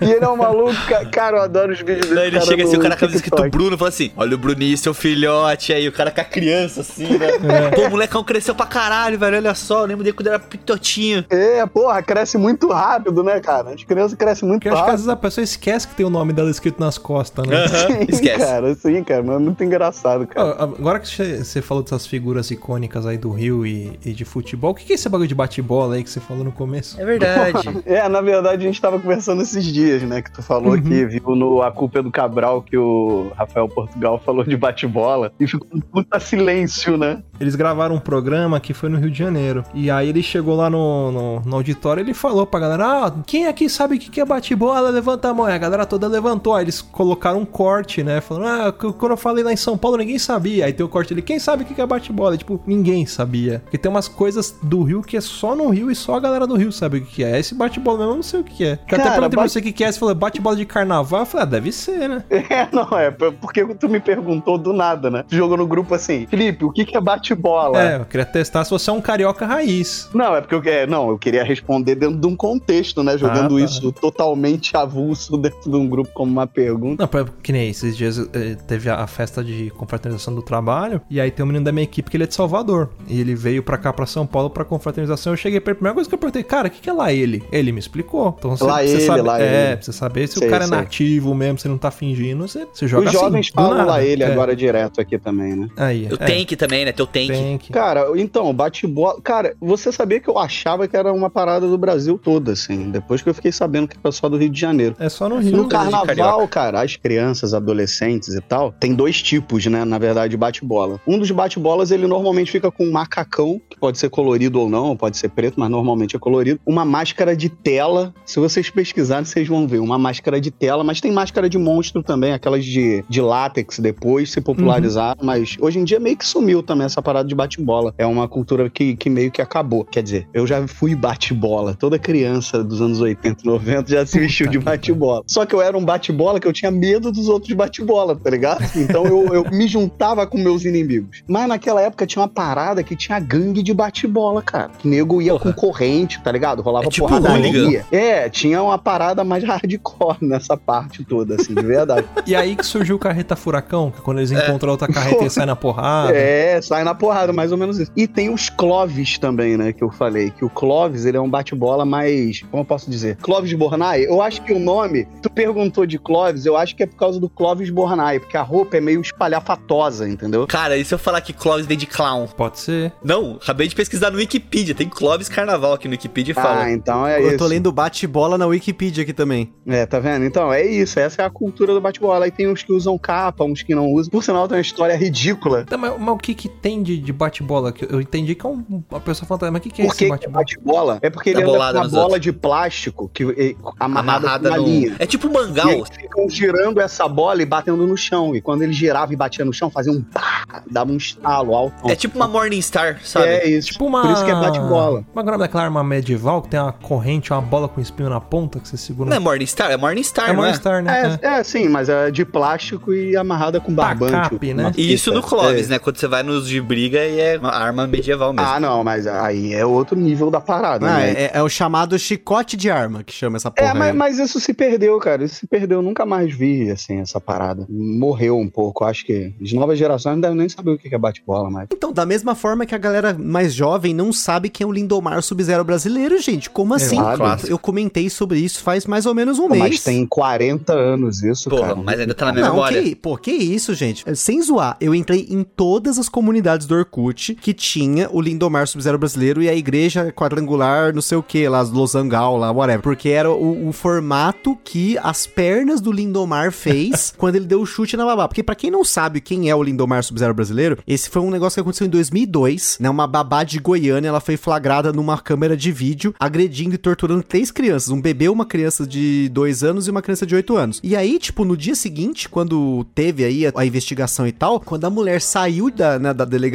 [0.00, 2.14] E ele é um maluco, ca- cara, eu adoro os vídeos dele.
[2.14, 4.38] Daí ele chega assim, o cara com a camisa escrito Bruno, fala assim: Olha o
[4.38, 7.28] Bruninho, seu filhote aí, o cara com a criança assim, né?
[7.74, 9.36] Pô, o molecão cresceu pra caralho, velho.
[9.36, 11.24] Olha só, eu lembro dele quando era pitotinho.
[11.30, 13.70] É, porra, cresce muito rápido, né, cara?
[13.74, 14.98] As crianças crescem muito Porque eu acho que às rápido.
[15.06, 17.66] vezes a pessoa esquece que tem o nome dela escrito nas costas, né?
[17.68, 18.44] Sim, esquece.
[18.44, 20.56] cara, sim, cara, mas é muito engraçado, cara.
[20.62, 24.70] Agora que você você falou dessas figuras icônicas aí do Rio e, e de futebol,
[24.70, 27.00] o que que é esse bagulho de bate-bola aí que você falou no começo?
[27.00, 27.50] É verdade.
[27.86, 30.22] É, na verdade a gente tava conversando esses dias, né?
[30.22, 34.18] Que tu falou que viu no A Culpa é do Cabral que o Rafael Portugal
[34.18, 37.22] falou de bate-bola e ficou um puta silêncio, né?
[37.40, 39.64] Eles gravaram um programa que foi no Rio de Janeiro.
[39.74, 43.12] E aí ele chegou lá no, no, no auditório e ele falou pra galera: Ah,
[43.26, 44.90] quem aqui sabe o que é bate-bola?
[44.90, 45.48] Levanta a mão.
[45.48, 46.54] E a galera toda levantou.
[46.54, 48.20] Aí eles colocaram um corte, né?
[48.20, 50.66] Falando: Ah, quando eu falei lá em São Paulo, ninguém sabia.
[50.66, 52.36] Aí tem o corte ali: Quem sabe o que é bate-bola?
[52.36, 53.60] Tipo, ninguém sabia.
[53.64, 56.46] Porque tem umas coisas do Rio que é só no Rio e só a galera
[56.46, 57.38] do Rio sabe o que é.
[57.38, 58.72] Esse bate-bola mesmo eu não sei o que é.
[58.72, 59.90] Eu até Cara, perguntei pra bate- você o que é.
[59.90, 61.20] Você falou: Bate-bola de carnaval.
[61.20, 62.24] Eu falei: Ah, deve ser, né?
[62.50, 65.24] É, não, é porque tu me perguntou do nada, né?
[65.28, 67.00] Tu jogou no grupo assim, Felipe, o que é
[67.34, 67.82] bate-bola?
[67.82, 70.08] É, eu queria testar se você é um carioca raiz.
[70.14, 73.16] Não, é porque eu, é, não, eu queria responder dentro de um contexto, né?
[73.16, 73.64] Jogando Ah, tá.
[73.64, 77.08] isso totalmente avulso dentro de um grupo como uma pergunta.
[77.12, 81.30] Não, que nem esses dias eh, teve a festa de confraternização do trabalho, e aí
[81.30, 82.90] tem um menino da minha equipe que ele é de Salvador.
[83.08, 85.32] E ele veio pra cá, pra São Paulo, pra confraternização.
[85.32, 86.92] Eu cheguei pra ele, a primeira coisa que eu perguntei, cara, o que, que é
[86.92, 87.42] lá ele?
[87.52, 88.34] Ele me explicou.
[88.38, 89.76] Então você, Lá você ele, sabe, lá é, ele.
[89.76, 90.76] pra você saber se Sei, o cara sei.
[90.76, 93.76] é nativo mesmo, se ele não tá fingindo, você, você joga Os assim, jovens falam
[93.78, 93.90] nada.
[93.90, 95.68] lá ele É, agora direto aqui também, né?
[95.76, 96.92] Aí, O é, tank também, né?
[96.92, 97.19] Teu tank.
[97.28, 97.70] Tank.
[97.70, 99.20] Cara, então, bate-bola.
[99.22, 102.90] Cara, você sabia que eu achava que era uma parada do Brasil todo, assim.
[102.90, 104.96] Depois que eu fiquei sabendo que era só do Rio de Janeiro.
[104.98, 105.38] É só no.
[105.38, 105.56] Rio.
[105.56, 110.36] No carnaval, cara, as crianças, adolescentes e tal, tem dois tipos, né, na verdade, de
[110.36, 111.00] bate-bola.
[111.06, 114.96] Um dos bate-bolas, ele normalmente fica com um macacão, que pode ser colorido ou não,
[114.96, 116.60] pode ser preto, mas normalmente é colorido.
[116.64, 121.00] Uma máscara de tela, se vocês pesquisarem, vocês vão ver, uma máscara de tela, mas
[121.00, 125.84] tem máscara de monstro também, aquelas de, de látex depois se popularizaram, mas hoje em
[125.84, 127.94] dia meio que sumiu também essa parada de bate-bola.
[127.98, 129.84] É uma cultura que, que meio que acabou.
[129.84, 131.74] Quer dizer, eu já fui bate-bola.
[131.74, 135.22] Toda criança dos anos 80 e 90 já se vestiu de bate-bola.
[135.26, 138.64] Só que eu era um bate-bola que eu tinha medo dos outros bate-bola, tá ligado?
[138.76, 141.22] Então eu, eu me juntava com meus inimigos.
[141.28, 144.70] Mas naquela época tinha uma parada que tinha gangue de bate-bola, cara.
[144.78, 145.52] Que nego ia Porra.
[145.52, 146.62] com corrente, tá ligado?
[146.62, 147.84] Rolava É tipo porradaria.
[147.90, 152.06] É, tinha uma parada mais hardcore nessa parte toda, assim, de verdade.
[152.26, 155.46] E aí que surgiu o Carreta Furacão, que quando eles encontram outra carreta, eles saem
[155.46, 156.12] na porrada.
[156.12, 157.90] É, sai na porrada, mais ou menos isso.
[157.96, 160.30] E tem os Clovis também, né, que eu falei.
[160.30, 162.42] Que o Clovis, ele é um bate-bola mais...
[162.50, 163.16] Como eu posso dizer?
[163.16, 164.04] Clovis Bornai.
[164.06, 165.06] Eu acho que o nome...
[165.22, 168.18] Tu perguntou de Clovis, eu acho que é por causa do Clovis Bornai.
[168.20, 170.46] Porque a roupa é meio espalhafatosa, entendeu?
[170.46, 172.26] Cara, e se eu falar que Clóvis vem de clown?
[172.26, 172.92] Pode ser.
[173.02, 174.74] Não, acabei de pesquisar no Wikipedia.
[174.74, 176.64] Tem Clóvis Carnaval aqui no Wikipedia e fala.
[176.64, 177.38] Ah, então é Eu isso.
[177.38, 179.52] tô lendo bate-bola na Wikipedia aqui também.
[179.66, 180.24] É, tá vendo?
[180.24, 180.98] Então, é isso.
[180.98, 182.24] Essa é a cultura do bate-bola.
[182.24, 184.10] Aí tem uns que usam capa, uns que não usam.
[184.10, 185.64] Por sinal, tem uma história ridícula.
[185.64, 187.72] Tá, mas, mas o que que tem de, de bate-bola?
[187.72, 189.52] Que Eu entendi que é um- uma pessoa fantasma.
[189.52, 190.94] Mas o que que é Por que esse que é bate-bola?
[190.94, 190.98] bate-bola?
[191.02, 192.20] É porque ele anda com bolada uma bola outros.
[192.20, 194.64] de plástico que, eh, amarrada, Amarrada no.
[194.64, 194.96] linha.
[194.98, 195.68] É tipo E mangal.
[195.70, 198.34] eles ficam girando essa bola e batendo no chão.
[198.34, 201.88] E quando ele girava e batia no chão, fazia um pá, dava um estalo alto.
[201.90, 203.26] É tipo uma Morningstar, sabe?
[203.26, 203.72] É isso.
[203.72, 204.02] Tipo uma...
[204.02, 205.04] Por isso que é bate-bola.
[205.12, 208.58] Uma grama daquela arma medieval que tem uma corrente, uma bola com espinho na ponta
[208.60, 209.10] que você segura.
[209.10, 209.70] Não é Morningstar?
[209.70, 210.32] É Morningstar, é é?
[210.32, 211.18] Morningstar, né?
[211.22, 214.12] É, é, sim, mas é de plástico e amarrada com barbante.
[214.12, 214.72] Tacape, né?
[214.76, 215.70] E isso no Clóvis, É.
[215.72, 215.78] né?
[215.78, 218.48] Quando você vai nos de briga e é uma arma medieval mesmo.
[218.48, 221.10] Ah, não, mas aí é outro nível da parada, Ah, né?
[221.12, 223.70] é, é o chamado chicote de arma que chama essa porra.
[223.70, 223.96] É, mas, aí.
[223.96, 225.24] mas isso se perdeu, cara.
[225.24, 225.78] Isso se perdeu.
[225.78, 227.66] Eu nunca mais vi, assim, essa parada.
[227.68, 228.84] Morreu um pouco.
[228.84, 231.68] Acho que as novas gerações não devem nem saber o que é bate-bola mais.
[231.72, 235.20] Então, da mesma forma que a galera mais jovem não sabe quem é o Lindomar
[235.22, 236.48] Sub-Zero brasileiro, gente.
[236.48, 236.96] Como assim?
[236.96, 237.40] Claro.
[237.48, 239.62] Eu comentei sobre isso faz mais ou menos um Pô, mês.
[239.62, 241.76] mas tem 40 anos isso, Porra, cara.
[241.76, 242.82] mas ainda tá na minha Não, memória.
[242.82, 244.04] que, pô, que isso, gente.
[244.16, 248.98] Sem zoar, eu entrei em todas as comunidades do Orkut que tinha o Lindomar Sub-Zero
[248.98, 252.82] brasileiro e a igreja quadrangular, não sei o que, lá, Losangal, lá, whatever.
[252.82, 257.66] Porque era o, o formato que as pernas do Lindomar fez quando ele deu o
[257.66, 258.28] chute na babá.
[258.28, 261.56] Porque pra quem não sabe quem é o Lindomar Sub-Zero brasileiro, esse foi um negócio
[261.56, 262.90] que aconteceu em 2002, né?
[262.90, 267.50] Uma babá de Goiânia, ela foi flagrada numa câmera de vídeo, agredindo e torturando três
[267.50, 270.80] crianças, um bebê, uma criança de dois anos e uma criança de oito anos.
[270.82, 274.84] E aí, tipo, no dia seguinte, quando teve aí a, a investigação e tal, quando
[274.84, 276.49] a mulher saiu da, né, da delegacia,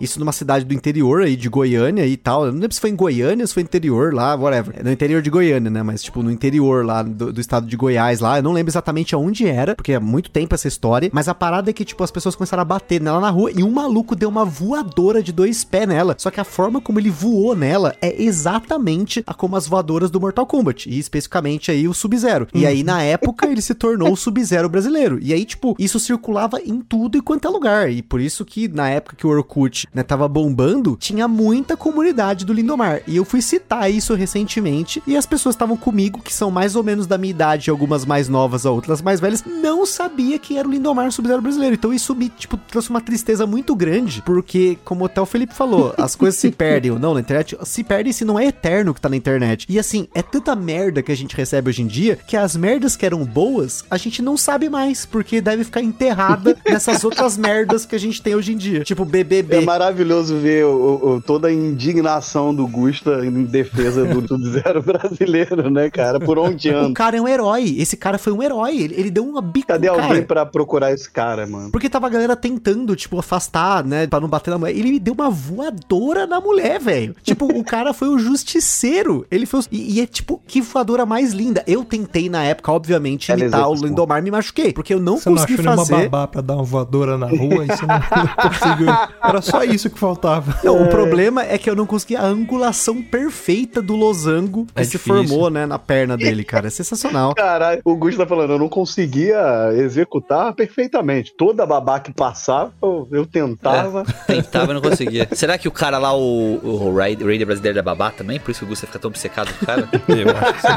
[0.00, 2.90] isso numa cidade do interior aí de Goiânia e tal, eu não lembro se foi
[2.90, 4.74] em Goiânia, se foi interior lá, whatever.
[4.78, 5.82] É no interior de Goiânia, né?
[5.82, 9.14] Mas, tipo, no interior lá do, do estado de Goiás lá, eu não lembro exatamente
[9.14, 12.10] aonde era, porque é muito tempo essa história, mas a parada é que, tipo, as
[12.10, 15.64] pessoas começaram a bater nela na rua e um maluco deu uma voadora de dois
[15.64, 16.14] pés nela.
[16.18, 20.20] Só que a forma como ele voou nela é exatamente a como as voadoras do
[20.20, 22.48] Mortal Kombat, e especificamente aí o Sub-Zero.
[22.54, 25.18] E aí, na época, ele se tornou o Sub-Zero brasileiro.
[25.20, 27.90] E aí, tipo, isso circulava em tudo e quanto é lugar.
[27.90, 32.44] E por isso que, na época que o Orkut, né, tava bombando, tinha muita comunidade
[32.44, 33.02] do Lindomar.
[33.06, 36.82] E eu fui citar isso recentemente, e as pessoas estavam comigo, que são mais ou
[36.82, 40.70] menos da minha idade, algumas mais novas, outras mais velhas, não sabia que era o
[40.70, 41.74] Lindomar Sub-Zero brasileiro.
[41.74, 45.94] Então isso me, tipo, trouxe uma tristeza muito grande, porque, como até o Felipe falou,
[45.98, 49.00] as coisas se perdem ou não na internet, se perdem se não é eterno que
[49.00, 49.66] tá na internet.
[49.68, 52.96] E assim, é tanta merda que a gente recebe hoje em dia, que as merdas
[52.96, 57.86] que eram boas, a gente não sabe mais, porque deve ficar enterrada nessas outras merdas
[57.86, 58.84] que a gente tem hoje em dia.
[58.84, 59.62] Tipo, BBB.
[59.62, 65.70] É maravilhoso ver o- o- toda a indignação do Gusta em defesa do Sub-Zero brasileiro,
[65.70, 66.18] né, cara?
[66.20, 66.94] Por onde O anda?
[66.94, 67.74] cara é um herói.
[67.78, 68.76] Esse cara foi um herói.
[68.78, 70.02] Ele, ele deu uma bica Cadê cara.
[70.02, 71.70] alguém pra procurar esse cara, mano?
[71.70, 74.06] Porque tava a galera tentando, tipo, afastar, né?
[74.06, 74.76] Pra não bater na mulher.
[74.76, 77.14] Ele deu uma voadora na mulher, velho.
[77.22, 79.26] Tipo, o cara foi o justiceiro.
[79.30, 79.60] Ele foi.
[79.60, 81.62] o- E, e é tipo, que voadora mais linda.
[81.66, 83.74] Eu tentei na época, obviamente, Ela imitar o.
[83.74, 84.72] Lindomar me machuquei.
[84.72, 86.08] Porque eu não Você não consegui nenhuma fazer.
[86.08, 88.86] babá pra dar uma voadora na rua e você não, não conseguiu.
[89.22, 90.58] Era só isso que faltava.
[90.62, 94.84] Não, o problema é que eu não consegui a angulação perfeita do losango que É
[94.84, 95.14] se difícil.
[95.28, 96.66] formou, né, na perna dele, cara.
[96.68, 97.34] É sensacional.
[97.34, 101.32] Caralho, o Gusta tá falando, eu não conseguia executar perfeitamente.
[101.36, 102.72] Toda babá que passava,
[103.10, 104.04] eu, tentava.
[104.26, 105.28] Tentava e não conseguia.
[105.32, 108.38] Será que o cara lá, o, o Raid- Raider brasileiro é babá também?
[108.38, 109.88] Por isso que o Gusta fica tão obcecado com o cara?
[110.08, 110.68] Eu acho que sim.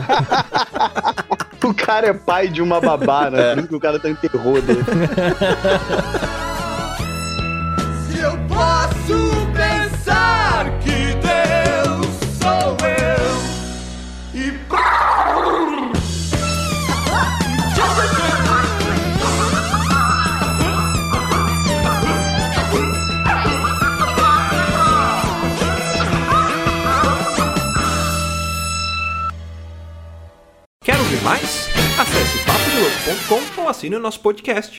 [1.67, 3.49] O cara é pai de uma babá, né?
[3.53, 4.79] Por isso que o cara tá em terror dele.
[8.21, 12.05] Eu posso pensar que Deus
[12.41, 13.31] sou eu
[14.33, 14.51] e
[30.83, 31.69] Quer ouvir mais?
[31.97, 34.77] Acesse papodelouco.com ou assine o nosso podcast.